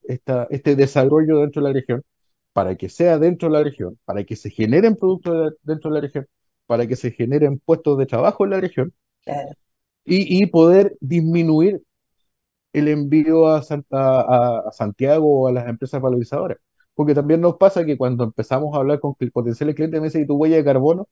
[0.02, 2.02] esta, este desarrollo dentro de la región,
[2.52, 6.00] para que sea dentro de la región, para que se generen productos dentro de la
[6.02, 6.26] región,
[6.66, 8.92] para que se generen puestos de trabajo en la región
[10.04, 11.82] y, y, poder disminuir
[12.72, 16.58] el envío a, a, a Santiago o a las empresas valorizadoras.
[16.94, 20.26] Porque también nos pasa que cuando empezamos a hablar con potenciales clientes me dicen, ¿y
[20.26, 21.08] tu huella de carbono?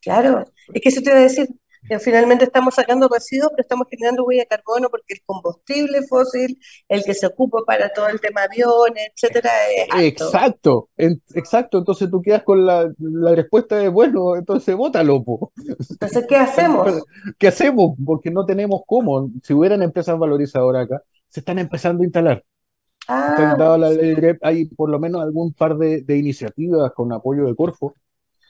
[0.00, 1.48] Claro, es que eso te iba a decir,
[1.88, 6.58] que finalmente estamos sacando residuos, pero estamos generando huella de carbono porque el combustible fósil,
[6.88, 11.78] el que se ocupa para todo el tema aviones, etcétera, es Exacto, exacto.
[11.78, 12.92] Entonces tú quedas con la,
[13.34, 15.24] respuesta de, bueno, entonces bótalo.
[15.90, 17.02] Entonces, ¿qué hacemos?
[17.38, 17.96] ¿Qué hacemos?
[18.04, 19.30] Porque no tenemos cómo.
[19.42, 22.44] Si hubieran empresas valorizadoras acá, se están empezando a instalar.
[23.08, 23.76] Ah,
[24.42, 27.94] hay por lo menos algún par de, iniciativas con apoyo de Corfo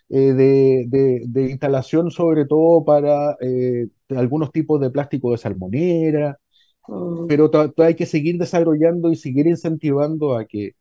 [0.08, 6.38] eh, de, instalación, sobre todo para eh, algunos tipos de plástico de salmonera,
[6.86, 7.26] mm.
[7.28, 10.74] pero hay que seguir desarrollando y seguir incentivando a que,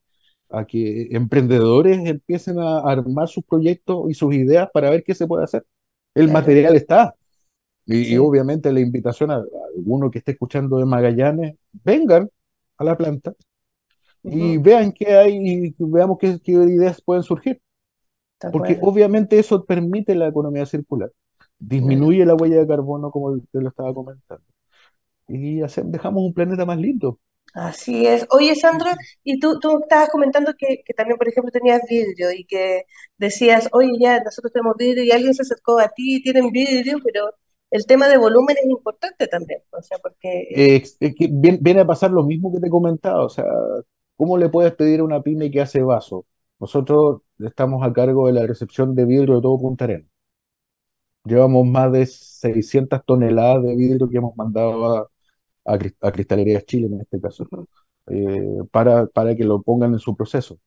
[0.49, 5.27] a que emprendedores empiecen a armar sus proyectos y sus ideas para ver qué se
[5.27, 5.65] puede hacer.
[6.13, 7.15] El material está.
[7.86, 9.43] Y, obviamente la invitación a, a,
[9.75, 12.29] alguno que esté escuchando de Magallanes, vengan
[12.77, 13.34] a la planta,
[14.23, 17.62] y vean qué hay y veamos qué, ideas pueden surgir.
[18.51, 21.12] Porque obviamente eso permite la economía circular,
[21.60, 24.43] disminuye la huella de carbono, como usted lo estaba comentando,
[25.27, 27.19] y dejamos un planeta más lindo.
[27.53, 28.25] Así es.
[28.29, 32.45] Oye, Sandra, y tú, tú estabas comentando que, que, también, por ejemplo, tenías vidrio y
[32.45, 32.84] que
[33.17, 36.99] decías, oye, ya, nosotros tenemos vidrio y alguien se acercó a ti y tienen vidrio,
[37.03, 37.29] pero
[37.69, 40.84] el tema de volumen es importante también, o sea, porque...
[41.29, 43.45] viene, a pasar lo mismo que te comentaba, o sea,
[44.21, 46.27] ¿Cómo le puedes pedir a una pyme que hace vaso?
[46.60, 49.88] Nosotros estamos a cargo de la recepción de vidrio de todo Punta.
[51.25, 55.10] Llevamos más de 600 toneladas de vidrio que hemos mandado a,
[55.65, 57.47] a, Cristalerías Chile, en este caso,
[58.07, 60.60] eh, para, para que lo pongan en su proceso.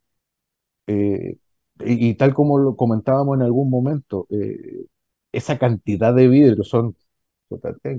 [0.89, 1.37] Eh,
[1.85, 4.87] y, tal como lo comentábamos en algún momento, eh,
[5.31, 6.97] esa cantidad de vidrio son,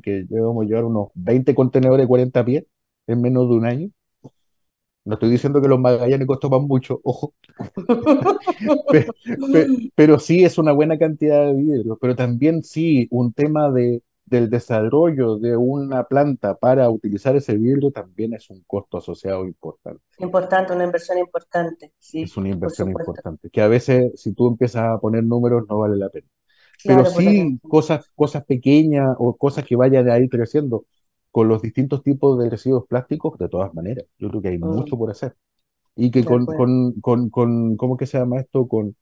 [0.04, 2.66] que llevamos llevar unos 20 contenedores de 40 pies
[3.08, 3.90] en menos de un año.
[5.06, 7.36] No estoy diciendo que los magallánicos toman mucho, ojo,
[8.92, 9.14] pero,
[9.94, 14.50] pero, sí es una buena cantidad de vidrio, pero también sí un tema de, del
[14.50, 20.02] desarrollo de una planta para utilizar ese vidrio también es un costo asociado importante.
[20.18, 22.24] Importante, una inversión importante, sí.
[22.24, 25.98] Es una inversión importante, que a veces si tú empiezas a poner números no vale
[25.98, 26.28] la pena.
[26.84, 30.86] Pero sí cosas, cosas pequeñas o cosas que vayan a ir creciendo
[31.36, 34.06] con los distintos tipos de residuos plásticos, de todas maneras.
[34.18, 34.68] Yo creo que hay mm.
[34.68, 35.36] mucho por hacer.
[35.94, 38.70] Y que con, con, con, con, ¿cómo que se llama esto?
[38.70, 38.96] Con,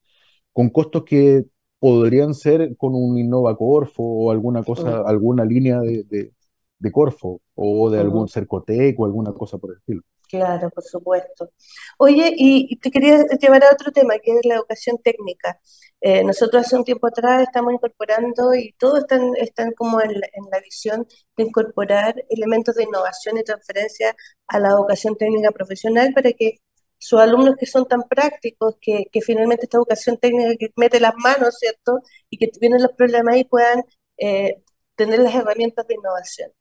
[0.51, 1.45] con costos que
[1.77, 5.05] podrían ser con un Innova Corfo o alguna cosa, mm.
[5.05, 6.31] alguna línea de,
[6.79, 10.01] de, Corfo o de algún Cercotec o alguna cosa por el estilo.
[10.33, 11.51] Claro, por supuesto.
[11.99, 15.59] Oye, y, te quería llevar a otro tema, que es la educación técnica.
[16.01, 20.59] Eh, nosotros hace un tiempo atrás estamos incorporando, y todos están, están como en la,
[20.63, 24.15] visión de incorporar elementos de innovación y transferencia
[24.47, 26.57] a la educación técnica profesional para que
[26.97, 31.13] sus alumnos que son tan prácticos, que, que, finalmente esta educación técnica que mete las
[31.17, 31.99] manos, ¿cierto?
[32.29, 33.83] Y que vienen los problemas ahí puedan
[34.17, 34.63] eh,
[34.95, 36.51] tener las herramientas de innovación.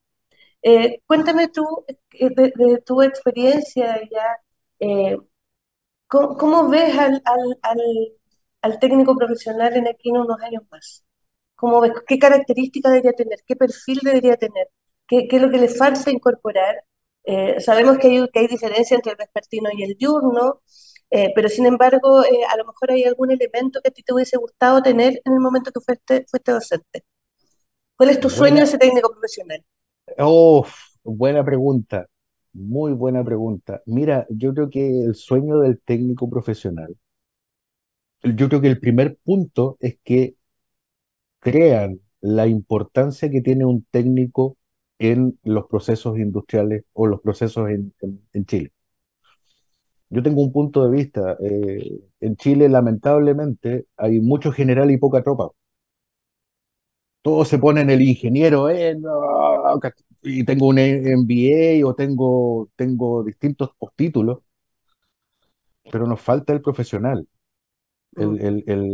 [0.63, 4.37] Eh, cuéntame tú, eh, de, tu experiencia ya,
[4.79, 5.17] eh,
[6.07, 7.21] ¿cómo, ves al,
[8.61, 11.03] al, técnico profesional en aquí en unos años más?
[11.55, 13.39] ¿Cómo ves, ¿Qué características debería tener?
[13.45, 14.69] ¿Qué perfil debería tener?
[15.07, 16.83] ¿Qué, qué es lo que le falta incorporar?
[17.59, 20.61] sabemos que hay, que hay diferencia entre el vespertino y el diurno,
[21.35, 24.81] pero sin embargo, a lo mejor hay algún elemento que a ti te hubiese gustado
[24.81, 27.05] tener en el momento que fuiste, fuiste docente.
[27.95, 29.63] ¿Cuál es tu sueño de ese técnico profesional?
[30.17, 30.65] Oh,
[31.03, 32.07] buena pregunta,
[32.53, 33.81] muy buena pregunta.
[33.85, 36.95] Mira, yo creo que el sueño del técnico profesional,
[38.23, 40.35] yo creo que el primer punto es que
[41.39, 44.57] crean la importancia que tiene un técnico
[44.99, 47.93] en los procesos industriales o los procesos en,
[48.45, 48.71] Chile.
[50.09, 51.37] Yo tengo un punto de vista.
[51.41, 55.49] Eh, en Chile, lamentablemente, hay mucho general y poca tropa
[57.23, 58.95] todos se ponen el ingeniero, eh,
[60.23, 64.39] y tengo un MBA o tengo, tengo distintos títulos,
[65.91, 67.27] pero nos falta el profesional,
[68.15, 68.35] mm.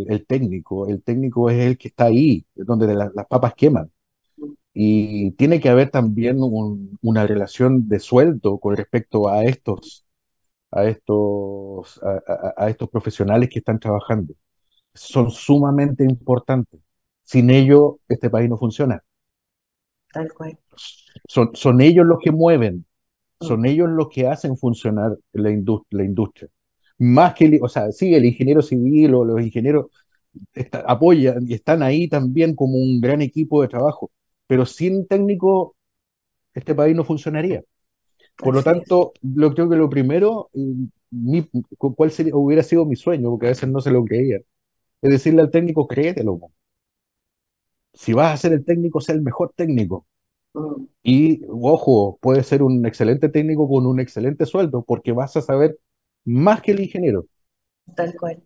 [0.10, 0.88] el, técnico.
[0.88, 3.92] El técnico es el que está ahí, donde las papas queman.
[4.74, 6.38] Y tiene que haber también
[7.02, 10.06] una relación de sueldo con respecto a estos,
[10.72, 12.00] a estos,
[12.58, 14.36] a estos profesionales que están trabajando.
[14.94, 16.80] Son sumamente importantes.
[17.30, 19.04] Sin ello, este país no funciona.
[20.12, 20.58] Tal cual.
[21.28, 22.88] Son, son ellos los que mueven,
[23.40, 23.66] son mm.
[23.66, 25.52] ellos los que hacen funcionar la,
[25.92, 26.50] la industria.
[26.98, 29.92] Más que, o sea, sí, el ingeniero civil o los ingenieros
[30.88, 34.10] apoyan y están ahí también como un gran equipo de trabajo,
[34.48, 35.76] pero sin técnico
[36.56, 37.64] este país no funcionaría.
[38.38, 40.50] Por lo tanto, lo, creo que lo primero,
[41.12, 44.38] mi, cuál sería, hubiera sido mi sueño, porque a veces no se lo creía,
[45.04, 46.40] es decirle al técnico, créetelo
[47.94, 50.06] si vas a ser el técnico, sea el mejor técnico.
[50.54, 50.86] Mm.
[51.04, 55.78] Y, ojo, puede ser un excelente técnico con un excelente sueldo, porque vas a saber
[56.26, 57.26] más que el ingeniero.
[57.96, 58.44] Tal cual.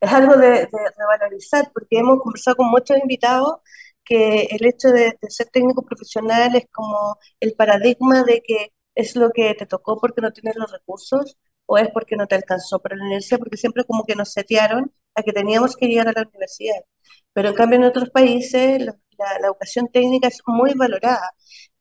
[0.00, 0.68] Es algo de,
[1.08, 3.56] valorizar, porque hemos conversado con muchos invitados
[4.04, 9.30] que el hecho de, ser técnico profesional es como el paradigma de que es lo
[9.30, 12.96] que te tocó porque no tienes los recursos o es porque no te alcanzó para
[12.96, 16.22] la universidad, porque siempre como que nos setearon a que teníamos que llegar a la
[16.28, 16.80] universidad.
[17.32, 18.96] Pero en cambio en otros países la,
[19.44, 21.30] educación técnica es muy valorada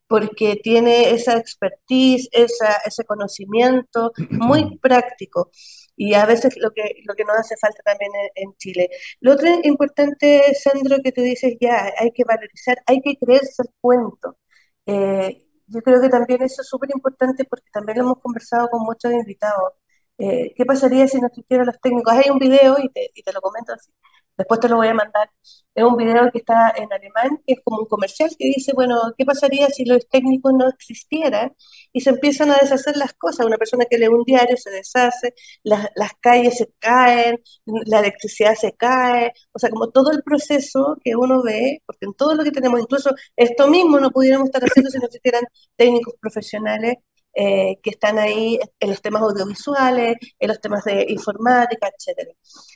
[0.08, 5.52] porque tiene esa expertise, esa, ese conocimiento muy práctico.
[5.96, 8.90] Y a veces lo que, lo que nos hace falta también en, Chile.
[9.22, 13.70] Lo otro importante, Sandro, que tú dices, ya, hay que valorizar, hay que creerse el
[13.80, 14.38] cuento.
[14.86, 15.38] Eh,
[15.72, 19.12] yo creo que también eso es súper importante porque también lo hemos conversado con muchos
[19.12, 19.74] invitados.
[20.18, 22.14] Eh, ¿Qué pasaría si no existieran los técnicos?
[22.14, 23.92] Hay un video y te, y te lo comento así
[24.38, 25.30] después te lo voy a mandar,
[25.74, 29.14] es un video que está en alemán, que es como un comercial que dice, bueno,
[29.18, 31.56] ¿qué pasaría si los técnicos no existieran?
[31.94, 33.46] Y se empiezan a deshacer las cosas.
[33.46, 37.42] Una persona que lee un diario se deshace, las, las calles se caen,
[37.86, 42.14] la electricidad se cae, o sea, como todo el proceso que uno ve, porque en
[42.14, 45.44] todo lo que tenemos, incluso esto mismo no pudiéramos estar haciendo si no existieran
[45.78, 46.98] técnicos profesionales
[47.34, 52.32] eh, que están ahí en los temas audiovisuales, en los temas de informática, etcétera.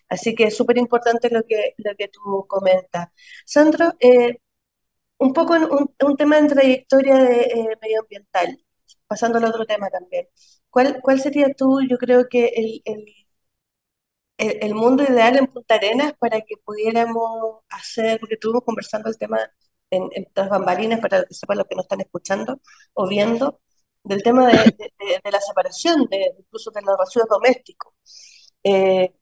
[0.10, 3.10] Así que es súper importante lo que, lo que tú comentas.
[3.46, 4.38] Sandro, eh,
[5.18, 8.58] un poco un, un, tema en trayectoria de, eh, medioambiental,
[9.08, 10.28] pasando al otro tema también.
[10.70, 13.06] ¿Cuál, ¿Cuál sería tú, yo creo que el, el,
[14.38, 19.40] el, mundo ideal en Punta Arenas para que pudiéramos hacer, porque estuvimos conversando el tema
[19.90, 22.62] en, en tras bambalinas para que sepan los que nos están escuchando
[22.94, 23.62] o viendo,
[24.06, 27.94] del tema de, de, la separación, de, incluso de los residuos domésticos.
[28.64, 29.14] Eh,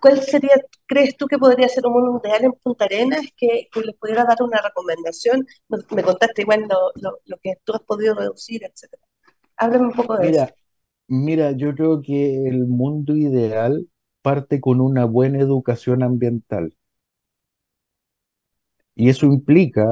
[0.00, 3.80] ¿Cuál sería, crees tú que podría ser un mundo ideal en Punta Arenas que, que
[3.80, 5.46] les pudiera dar una recomendación?
[5.90, 9.02] Me contaste igual lo, lo, que tú has podido reducir, etcétera.
[9.56, 10.54] Háblame un poco de mira, eso.
[11.06, 13.86] Mira, yo creo que el mundo ideal
[14.22, 16.74] parte con una buena educación ambiental.
[18.96, 19.86] Y eso implica,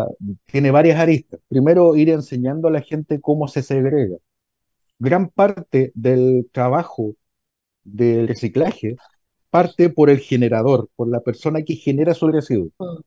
[0.46, 1.40] tiene varias aristas.
[1.48, 4.16] Primero, ir enseñando a la gente cómo se segrega
[5.00, 7.16] gran parte del trabajo
[7.84, 8.96] del reciclaje
[9.50, 12.70] parte por el generador, por la persona que genera su residuo.
[12.78, 13.00] Mm.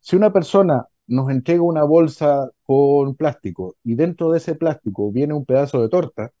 [0.00, 5.34] Si una persona nos entrega una bolsa con plástico y dentro de ese plástico viene
[5.34, 6.32] un pedazo de torta,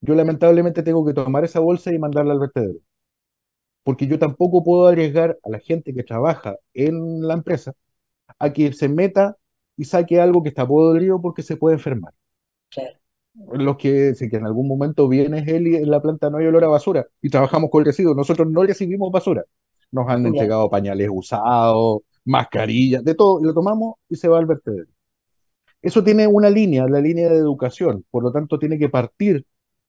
[0.00, 2.80] yo lamentablemente tengo que tomar esa bolsa y mandarla al vertedero.
[3.82, 7.74] Porque yo tampoco puedo arriesgar a la gente que trabaja en la empresa
[8.38, 9.36] a que se meta
[9.76, 12.12] y saque algo que está podrido porque se puede enfermar.
[12.70, 12.99] Claro
[13.34, 16.46] los que, si que en algún momento viene él y en la planta no hay
[16.46, 19.44] olor a basura y trabajamos con residuos, nosotros no recibimos basura.
[19.92, 24.46] Nos han entregado pañales usados, mascarillas, de todo, y lo tomamos y se va al
[24.46, 24.86] vertedero.
[25.82, 29.46] Eso tiene una línea, la línea de educación, por lo tanto tiene que partir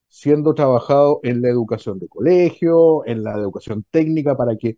[0.08, 4.78] siendo trabajado en la educación de colegio, en la educación técnica, para que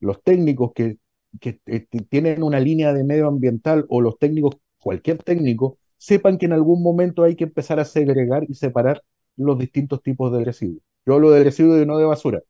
[0.00, 0.98] los técnicos que,
[1.40, 6.54] que eh, tienen una línea de medioambiental o los técnicos, cualquier técnico, sepan que en
[6.54, 9.02] algún momento hay que empezar a segregar y separar
[9.36, 10.82] los distintos tipos de residuos.
[11.04, 12.42] Yo hablo de residuos y no de basura.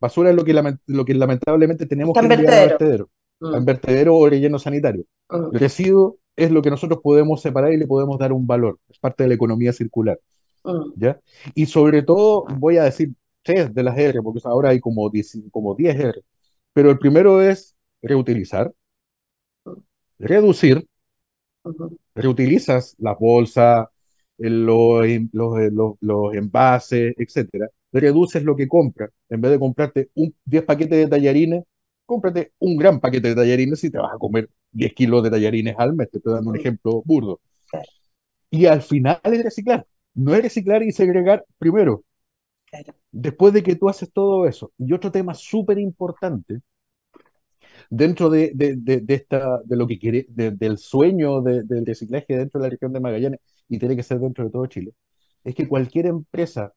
[0.00, 3.10] Basura es lo que, lo que lamentablemente tenemos que enviar al vertedero,
[3.40, 3.64] mm.
[3.64, 5.04] vertedero o relleno sanitario.
[5.30, 5.54] Mm.
[5.54, 8.80] El residuo es lo que nosotros podemos separar y le podemos dar un valor.
[8.88, 10.18] Es parte de la economía circular.
[10.64, 10.92] Mm.
[10.96, 11.20] ¿ya?
[11.54, 15.44] Y sobre todo, voy a decir tres de las R, porque ahora hay como 10,
[15.52, 16.22] como 10 R.
[16.72, 18.72] Pero el primero es reutilizar,
[20.18, 20.88] reducir,
[22.14, 23.88] reutilizas las bolsas,
[24.38, 29.10] los, los, los, envases, etcétera, reduces lo que compras.
[29.28, 31.64] En vez de comprarte un, 10 paquetes de tallarines,
[32.06, 35.74] cómprate un gran paquete de tallarines y te vas a comer 10 kilos de tallarines
[35.78, 36.10] al mes.
[36.10, 37.40] Te estoy dando un ejemplo burdo.
[38.50, 39.86] Y al final es reciclar.
[40.14, 42.04] No es reciclar y segregar primero.
[43.10, 44.72] Después de que tú haces todo eso.
[44.78, 46.60] Y otro tema súper importante
[47.90, 48.52] dentro de,
[49.08, 53.40] esta, de lo que quiere, del sueño del reciclaje dentro de la región de Magallanes,
[53.68, 54.92] y tiene que ser dentro de todo Chile,
[55.42, 56.72] es que cualquier empresa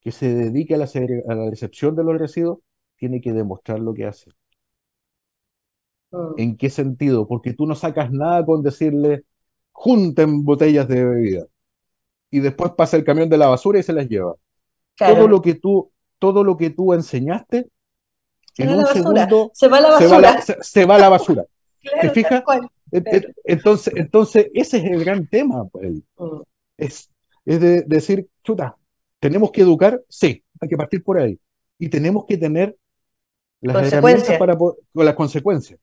[0.00, 2.58] que se dedique a la, a la recepción de los residuos
[2.96, 4.30] tiene que demostrar lo que hace.
[6.10, 6.34] Mm.
[6.38, 7.26] ¿En qué sentido?
[7.26, 9.24] Porque tú no sacas nada con decirle,
[9.72, 11.46] junten botellas de bebida
[12.30, 14.34] y después pasa el camión de la basura y se las lleva.
[14.96, 17.68] Todo lo que tú, todo lo que tú enseñaste
[18.58, 20.40] en un segundo se va la basura.
[20.60, 21.44] Se va la, basura.
[22.00, 22.42] ¿Te fijas?
[23.44, 25.66] Entonces, entonces, ese es el gran tema.
[25.68, 25.92] Pues.
[26.16, 26.40] Mm.
[26.76, 27.10] Es,
[27.44, 28.76] es de, decir, chuta,
[29.20, 30.02] ¿tenemos que educar?
[30.08, 31.38] Sí, hay que partir por ahí.
[31.78, 32.76] Y tenemos que tener
[33.60, 35.80] las herramientas para con las consecuencias.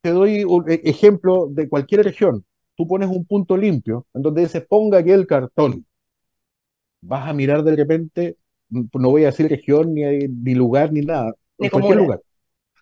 [0.00, 2.44] Te doy un e, ejemplo de cualquier región.
[2.76, 5.86] Tú pones un punto limpio en donde dice ponga aquí el cartón.
[7.00, 8.36] Vas a mirar de repente,
[8.68, 12.20] no voy a decir región, ni, ni lugar, ni nada, ni cualquier lugar,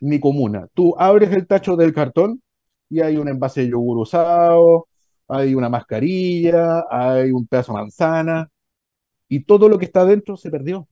[0.00, 0.66] ni comuna.
[0.74, 2.42] Tú abres el tacho del cartón
[2.88, 4.88] y hay un envase de yogur usado,
[5.28, 8.50] hay una mascarilla, hay un pedazo de manzana,
[9.28, 10.88] y todo lo que está dentro se perdió.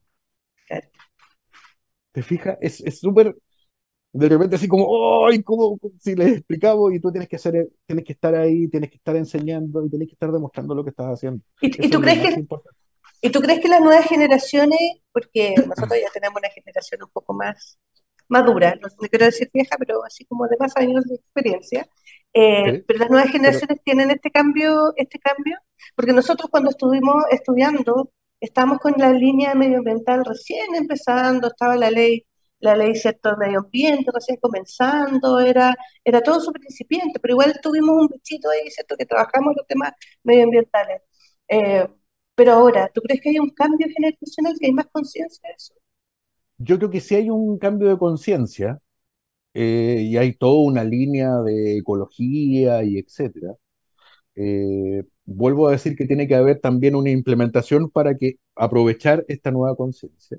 [2.13, 2.57] ¿Te fijas?
[2.61, 3.37] Es súper,
[4.13, 5.43] de repente así como, ¡ay!
[5.43, 8.97] como si les explicamos y tú tienes que hacer, tienes que estar ahí, tienes que
[8.97, 11.43] estar enseñando y tienes que estar demostrando lo que estás haciendo.
[11.61, 12.47] ¿Y, tú crees que,
[13.21, 14.79] ¿Y tú crees que las nuevas generaciones,
[15.13, 17.79] porque nosotros ya tenemos una generación un poco más
[18.29, 21.89] madura, no, quiero decir vieja, pero así como de más años de experiencia,
[22.35, 25.59] eh, pero las nuevas generaciones tienen este cambio, este cambio,
[25.97, 32.27] porque nosotros cuando estuvimos estudiando, estábamos con la línea medioambiental recién empezando, estaba la ley,
[32.61, 37.97] la ley cierto medio ambiente recién comenzando, era, era todo súper incipiente, pero igual tuvimos
[37.97, 39.93] un bichito ahí, cierto, que trabajamos los temas
[40.23, 41.03] medioambientales.
[41.49, 41.89] Eh,
[42.39, 45.75] pero ahora, ¿tú crees que hay un cambio generacional, que hay más conciencia de eso?
[46.59, 48.79] Yo creo que sí hay un cambio de conciencia
[49.55, 53.55] eh, y hay toda una línea de ecología y etcétera.
[54.37, 59.51] Eh, vuelvo a decir que tiene que haber también una implementación para que aprovechar esta
[59.53, 60.39] nueva conciencia,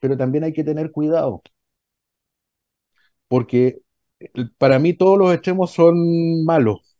[0.00, 1.42] pero también hay que tener cuidado,
[3.28, 3.80] porque
[4.58, 6.93] para mí todos los extremos son malos.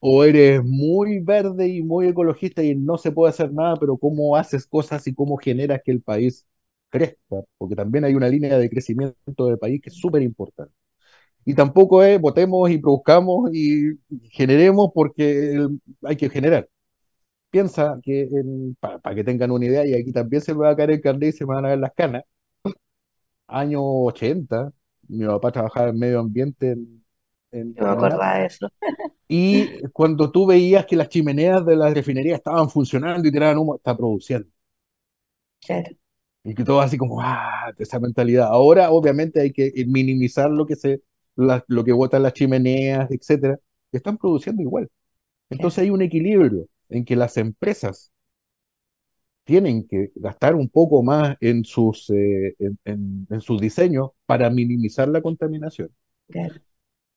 [0.00, 4.36] O eres muy verde y muy ecologista y no se puede hacer nada, pero cómo
[4.36, 6.46] haces cosas y cómo generas que el país
[6.88, 10.72] crezca, porque también hay una línea de crecimiento del país que es súper importante.
[11.44, 13.98] Y tampoco es votemos y produzcamos y
[14.30, 15.68] generemos porque
[16.04, 16.68] hay que generar.
[17.50, 18.28] Piensa que,
[18.80, 21.34] para que tengan una idea, y aquí también se me va a caer el carnet
[21.34, 22.24] y se me van a ver las canas,
[23.48, 24.72] año 80,
[25.08, 26.99] mi papá trabajaba en medio ambiente en,
[27.76, 28.68] Yo me acordaba de eso.
[29.28, 33.76] y cuando tú veías que las chimeneas de la refinería estaban funcionando y tiraban humo,
[33.76, 34.48] está produciendo.
[35.60, 35.96] Claro,
[36.42, 38.46] Y que todo así como, ah, esa mentalidad.
[38.48, 41.02] Ahora, obviamente, hay que minimizar lo que se,
[41.36, 43.58] la- lo que botan las chimeneas, etcétera.
[43.92, 44.90] Están produciendo igual.
[45.50, 48.12] Entonces hay un equilibrio en que las empresas
[49.44, 54.50] tienen que gastar un poco más en sus, eh, en, en- en sus diseños para
[54.50, 55.90] minimizar la contaminación.
[56.30, 56.60] claro.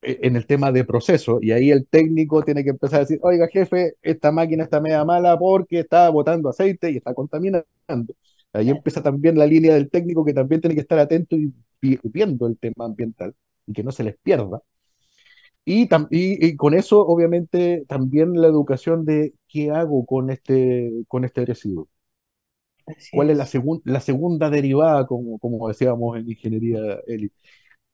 [0.03, 3.19] E- En el tema de proceso, y ahí el técnico tiene que empezar a decir,
[3.21, 7.65] oiga, jefe, esta máquina está media mala porque está botando aceite y está contaminando.
[8.53, 11.53] Ahí empieza también la línea del técnico que también tiene que estar atento y,
[12.03, 13.35] viendo el tema ambiental
[13.67, 14.61] y que no se les pierda.
[15.65, 21.23] Y, y, y con eso, obviamente, también la educación de qué hago con este, con
[21.25, 21.87] este residuo.
[22.85, 23.45] Así ¿Cuál es la, es.
[23.45, 27.31] segun- la segunda derivada, como, como decíamos en ingeniería, Eli?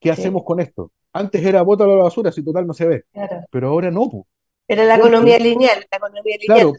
[0.00, 0.12] ¿Qué Sí.
[0.12, 0.92] hacemos con esto?
[1.12, 3.40] Antes era bótalo a la basura, si total no se ve, Claro.
[3.50, 4.26] pero ahora no, po.
[4.68, 6.58] Era la Porque- economía lineal, la economía lineal.
[6.60, 6.72] Claro,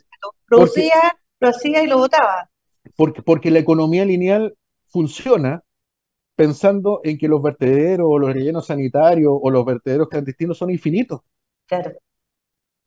[0.45, 2.49] producía, lo hacía y lo botaba.
[2.95, 4.55] porque, porque la economía lineal
[4.87, 5.63] funciona
[6.35, 11.21] pensando en que los vertederos o los rellenos sanitarios o los vertederos clandestinos son infinitos.
[11.67, 11.91] Claro,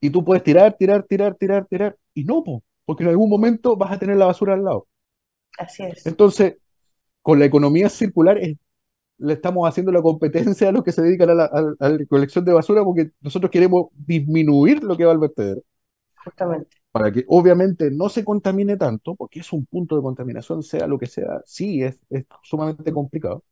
[0.01, 3.77] Y tú puedes tirar, tirar, tirar, tirar, tirar, y no, po, porque en algún momento
[3.77, 4.87] vas a tener la basura al lado.
[5.59, 6.05] así es.
[6.07, 6.57] Entonces,
[7.23, 8.57] con la economía circular es-
[9.25, 11.99] le estamos haciendo la competencia a los que se dedican a la, a- a la
[11.99, 15.63] recolección de basura porque nosotros queremos disminuir lo que va al vertedero
[16.25, 16.77] Justamente.
[16.93, 20.99] para que obviamente no se contamine tanto, porque es un punto de contaminación, sea lo
[20.99, 23.43] que sea, sí es, es sumamente complicado.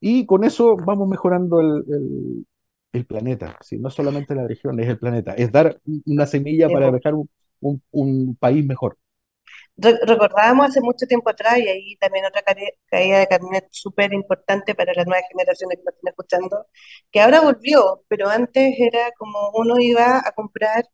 [0.00, 2.46] Y con eso vamos mejorando el, el-
[2.92, 3.78] el planeta, ¿sí?
[3.78, 7.30] No solamente la región, es el planeta, es dar una semilla Sí, para dejar un,
[7.60, 8.98] un- un país mejor.
[9.78, 12.42] Re- recordábamos hace mucho tiempo atrás, y ahí también otra
[12.90, 16.66] caída de carnet súper importante para las nuevas generaciones que nos están escuchando,
[17.10, 20.84] que ahora volvió, pero antes era como uno iba a comprar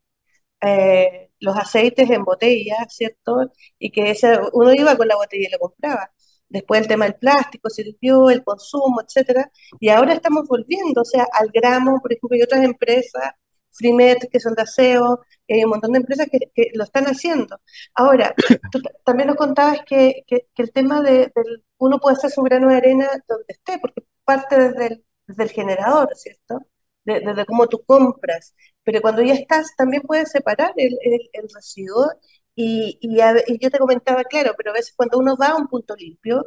[0.62, 3.52] eh, los aceites en botella, ¿cierto?
[3.78, 6.10] Y que ese, uno iba con la botella y lo compraba.
[6.48, 7.68] Después el tema del plástico
[8.00, 9.50] dio, el consumo, etcétera.
[9.80, 13.32] Y ahora estamos volviendo, o sea, al gramo, por ejemplo, y otras empresas,
[13.72, 17.60] Frimet, que son de aseo, hay un montón de empresas que, que lo están haciendo.
[17.94, 18.34] Ahora,
[18.70, 22.30] tú ta- también nos contabas que, que- que el tema de, del uno puede hacer
[22.30, 26.60] su grano de arena donde esté, porque parte desde el, desde el generador, ¿cierto?
[27.04, 28.54] De- desde cómo tú compras.
[28.84, 32.06] Pero cuando ya estás, también puedes separar el, el- el residuo.
[32.54, 35.56] Y, y, a y yo te comentaba, claro, pero a veces cuando uno va a
[35.56, 36.44] un punto limpio,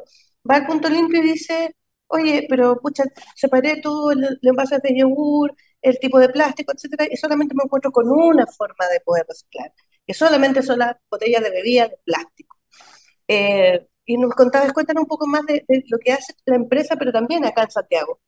[0.48, 1.74] va al punto limpio y dice,
[2.06, 3.04] oye, pero pucha,
[3.34, 5.54] separé todo el, el envase de yogur,
[5.86, 9.72] el tipo de plástico, etcétera, y solamente me encuentro con una forma de poder reciclar,
[10.04, 12.56] que solamente son las botellas de bebida de plástico.
[13.28, 17.12] Eh, y nos contabas, cuéntanos un poco más de, lo que hace la empresa, pero
[17.12, 18.18] también acá en Santiago.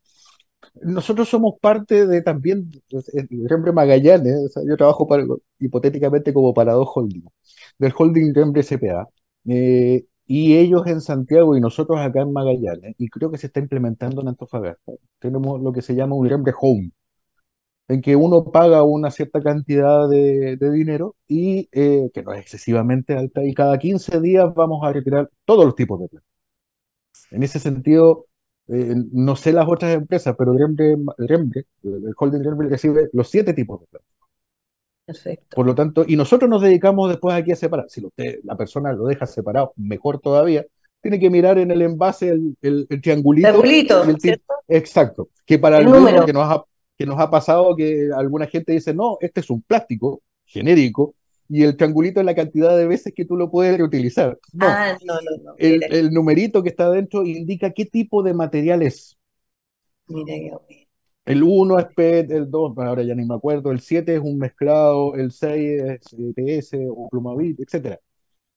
[0.83, 5.09] Nosotros somos parte de también, el Rembre Magallanes, yo trabajo
[5.59, 7.31] hipotéticamente como para dos holdings,
[7.77, 9.09] del holding Rembre CPA,
[9.49, 13.59] eh, y ellos en Santiago y nosotros acá en Magallanes, y creo que se está
[13.59, 14.93] implementando en Antofagasta.
[15.19, 16.93] Tenemos lo que se llama un Rembre Home,
[17.89, 22.41] en que uno paga una cierta cantidad de, de dinero y eh, que no es
[22.41, 26.28] excesivamente alta, y cada 15 días vamos a retirar todos los tipos de plástico.
[27.30, 28.26] En ese sentido,
[28.68, 33.09] eh, no sé las otras empresas, pero el Rembre, el Rembre, el holding Rembre recibe
[33.12, 34.28] los siete tipos de plástico.
[35.07, 35.57] Perfecto.
[35.57, 37.86] Por lo tanto, y nosotros nos dedicamos después aquí a separar.
[37.89, 40.66] Si usted, la persona lo deja separado, mejor todavía.
[41.01, 43.49] Tiene que mirar en el envase el, el- el triangulito.
[43.49, 44.43] Triangulito, el.
[44.68, 45.30] Exacto.
[45.47, 46.26] Que para El algunos número.
[46.26, 46.62] que nos ha,
[46.99, 51.15] que nos ha pasado que alguna gente dice, no, este es un plástico genérico
[51.49, 54.39] y el triangulito es la cantidad de veces que tú lo puedes reutilizar.
[54.53, 55.55] No, Ah, no, no, no.
[55.57, 59.17] el, numerito que está adentro indica qué tipo de material es.
[60.09, 60.35] mira
[60.69, 60.89] qué.
[61.25, 64.21] El 1 es PET, el 2, bueno, ahora ya ni me acuerdo, el 7 es
[64.21, 66.01] un mezclado, el 6 es
[66.37, 68.01] ETS o Plumavit, etcétera.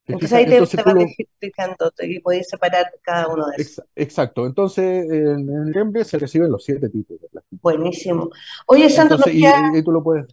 [0.06, 3.58] ¿Te Entonces ahí te, Entonces te vas lo- explicando y podéis separar cada uno de
[3.58, 3.74] esos.
[3.74, 4.46] ex- exacto.
[4.46, 7.62] Entonces, en, en Rembre se reciben los siete tipos de plástico.
[7.62, 8.30] Buenísimo.
[8.68, 10.28] Oye, nos Entonces, y, queda, y- y tú lo puedes.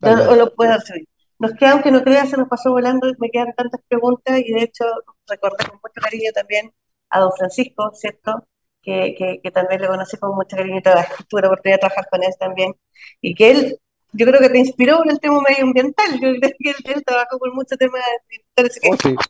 [0.00, 1.02] dale, o lo puedes hacer.
[1.38, 4.62] Nos queda, aunque no creas, se nos pasó volando, me quedan tantas preguntas y de
[4.62, 4.84] hecho
[5.28, 6.72] recordé con mucho cariño también
[7.10, 8.46] a don Francisco, ¿cierto?
[8.82, 10.82] Que, que, que también le conocí con mucho cariño y
[11.28, 12.74] tuve la oportunidad de trabajar con él también.
[13.20, 13.80] Y que él
[14.12, 16.12] yo creo que te inspiró en el tema medioambiental.
[16.20, 18.80] Yo creo que él, trabajó con muchos temas ambientales.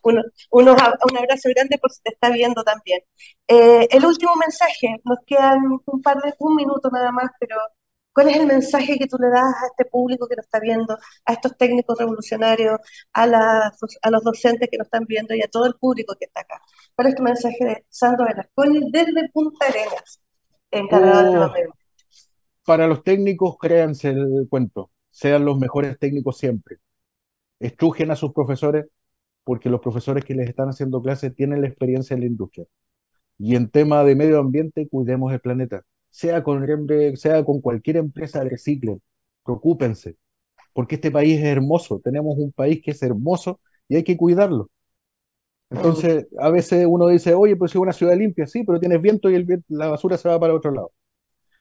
[0.01, 0.11] Oh,
[0.51, 3.01] uno, un abrazo grande por si te está viendo también.
[3.47, 7.57] Eh, el último mensaje, nos quedan un par de, un minuto nada más, pero
[8.13, 10.97] ¿cuál es el mensaje que tú le das a este público que nos está viendo,
[11.25, 12.79] a estos técnicos revolucionarios,
[13.13, 16.25] a, las, a los docentes que nos están viendo y a todo el público que
[16.25, 16.61] está acá?
[16.95, 20.21] ¿Cuál es tu mensaje de Sandro Velasconi desde Punta Arenas,
[20.71, 21.69] encargado de
[22.67, 26.77] para los técnicos, créanse el cuento, sean los mejores técnicos siempre.
[27.59, 28.87] Estrujen a sus profesores
[29.45, 32.65] porque los profesores que les están haciendo clases tienen la experiencia en la industria.
[33.39, 35.83] Y en tema de medio ambiente, cuidemos el planeta.
[36.11, 36.65] Sea con,
[37.17, 39.01] sea con cualquier empresa, reciclen,
[39.45, 40.17] preocúpense,
[40.73, 44.69] porque este país es hermoso, tenemos un país que es hermoso y hay que cuidarlo.
[45.69, 49.29] Entonces, a veces uno dice, oye, pues es una ciudad limpia, sí, pero tienes viento
[49.29, 50.91] y el, la basura se va para otro lado.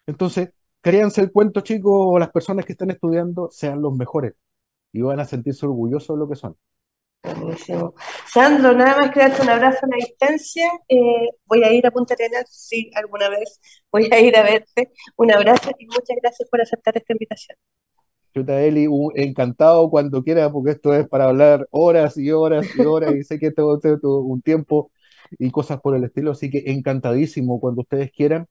[0.07, 0.51] Entonces,
[0.87, 4.35] créanse el cuento, chicos, las personas que están estudiando sean los mejores
[4.93, 6.57] y van a sentirse orgullosos de lo que son.
[7.25, 7.93] Buenísimo.
[8.33, 10.71] Sandro, nada más que darte un abrazo a la distancia.
[10.89, 13.61] Eh, voy a ir a Punta Arenas, sí, alguna vez.
[13.91, 14.93] Voy a ir a verte.
[15.17, 17.59] Un abrazo y muchas gracias por aceptar esta invitación.
[18.33, 23.13] Chuta Eli, encantado cuando quieras, porque esto es para hablar horas y horas y horas,
[23.13, 23.77] y sé que tengo
[24.23, 24.93] un tiempo
[25.37, 28.47] y cosas por el estilo, así que encantadísimo cuando ustedes quieran.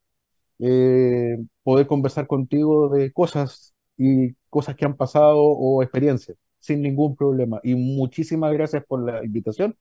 [0.59, 7.15] Eh, poder conversar contigo de cosas y cosas que han pasado o experiencias, sin ningún
[7.15, 7.59] problema.
[7.63, 9.75] Y muchísimas gracias por la invitación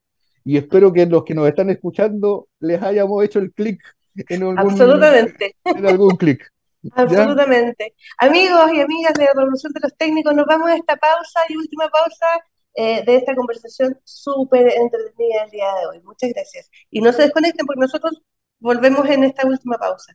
[0.45, 3.81] y espero que los que nos están escuchando les hayamos hecho el clic
[4.29, 5.57] en algún, Absolutamente.
[5.65, 6.53] En algún clic.
[6.93, 7.95] Absolutamente.
[8.19, 11.89] Amigos y amigas de Revolución de los Técnicos, nos vamos a esta pausa y última
[11.89, 12.27] pausa
[12.75, 16.03] eh, de esta conversación súper entretenida el día de hoy.
[16.03, 16.71] Muchas gracias.
[16.91, 18.21] Y no se desconecten porque nosotros
[18.61, 20.15] volvemos en esta última pausa.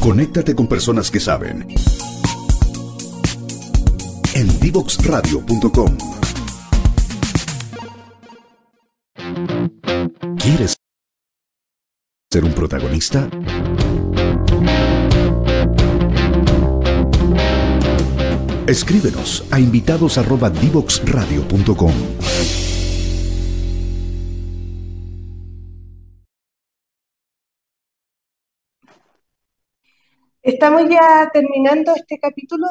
[0.00, 1.66] Conéctate con personas que saben.
[4.34, 5.96] En divoxradio.com.
[10.38, 10.76] ¿Quieres
[12.32, 13.28] ser un protagonista?
[18.66, 21.92] Escríbenos a invitados@divoxradio.com.
[30.42, 32.66] Estamos ya terminando este capítulo,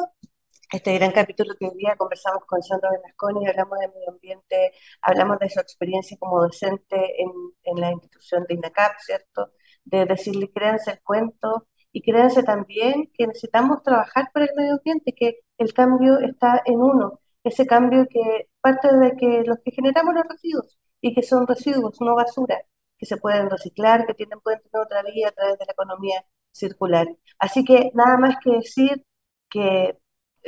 [0.72, 5.38] este gran capítulo que hoy día conversamos con Sandra Velasconi, hablamos de medio ambiente, hablamos
[5.38, 7.30] de su experiencia como docente en,
[7.64, 9.52] en la institución de INACAP, ¿cierto?
[9.84, 15.14] De decirle, créanse el cuento y créanse también que necesitamos trabajar por el medio ambiente,
[15.16, 20.14] que el cambio está en uno, ese cambio que parte de que los que generamos
[20.14, 22.60] los residuos y que son residuos, no basura,
[22.98, 26.24] que se pueden reciclar, que tienen, pueden tener otra vida a través de la economía
[26.52, 27.08] circular.
[27.38, 29.04] Así que nada más que decir
[29.50, 29.98] que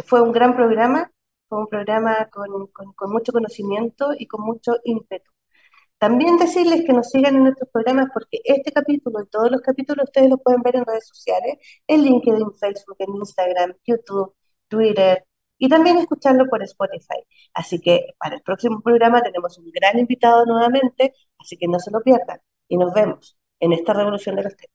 [0.06, 1.10] fue un gran programa,
[1.48, 5.30] fue un programa con, con, mucho conocimiento y con mucho ímpetu.
[5.98, 10.04] También decirles que nos sigan en nuestros programas porque este capítulo y todos los capítulos
[10.04, 14.34] ustedes los pueden ver en redes sociales, en LinkedIn, Facebook, en Instagram, YouTube,
[14.68, 15.24] Twitter
[15.58, 17.24] y también escucharlo por Spotify.
[17.54, 21.90] Así que para el próximo programa tenemos un gran invitado nuevamente, así que no se
[21.90, 24.73] lo pierdan y nos vemos en esta revolución de los temas.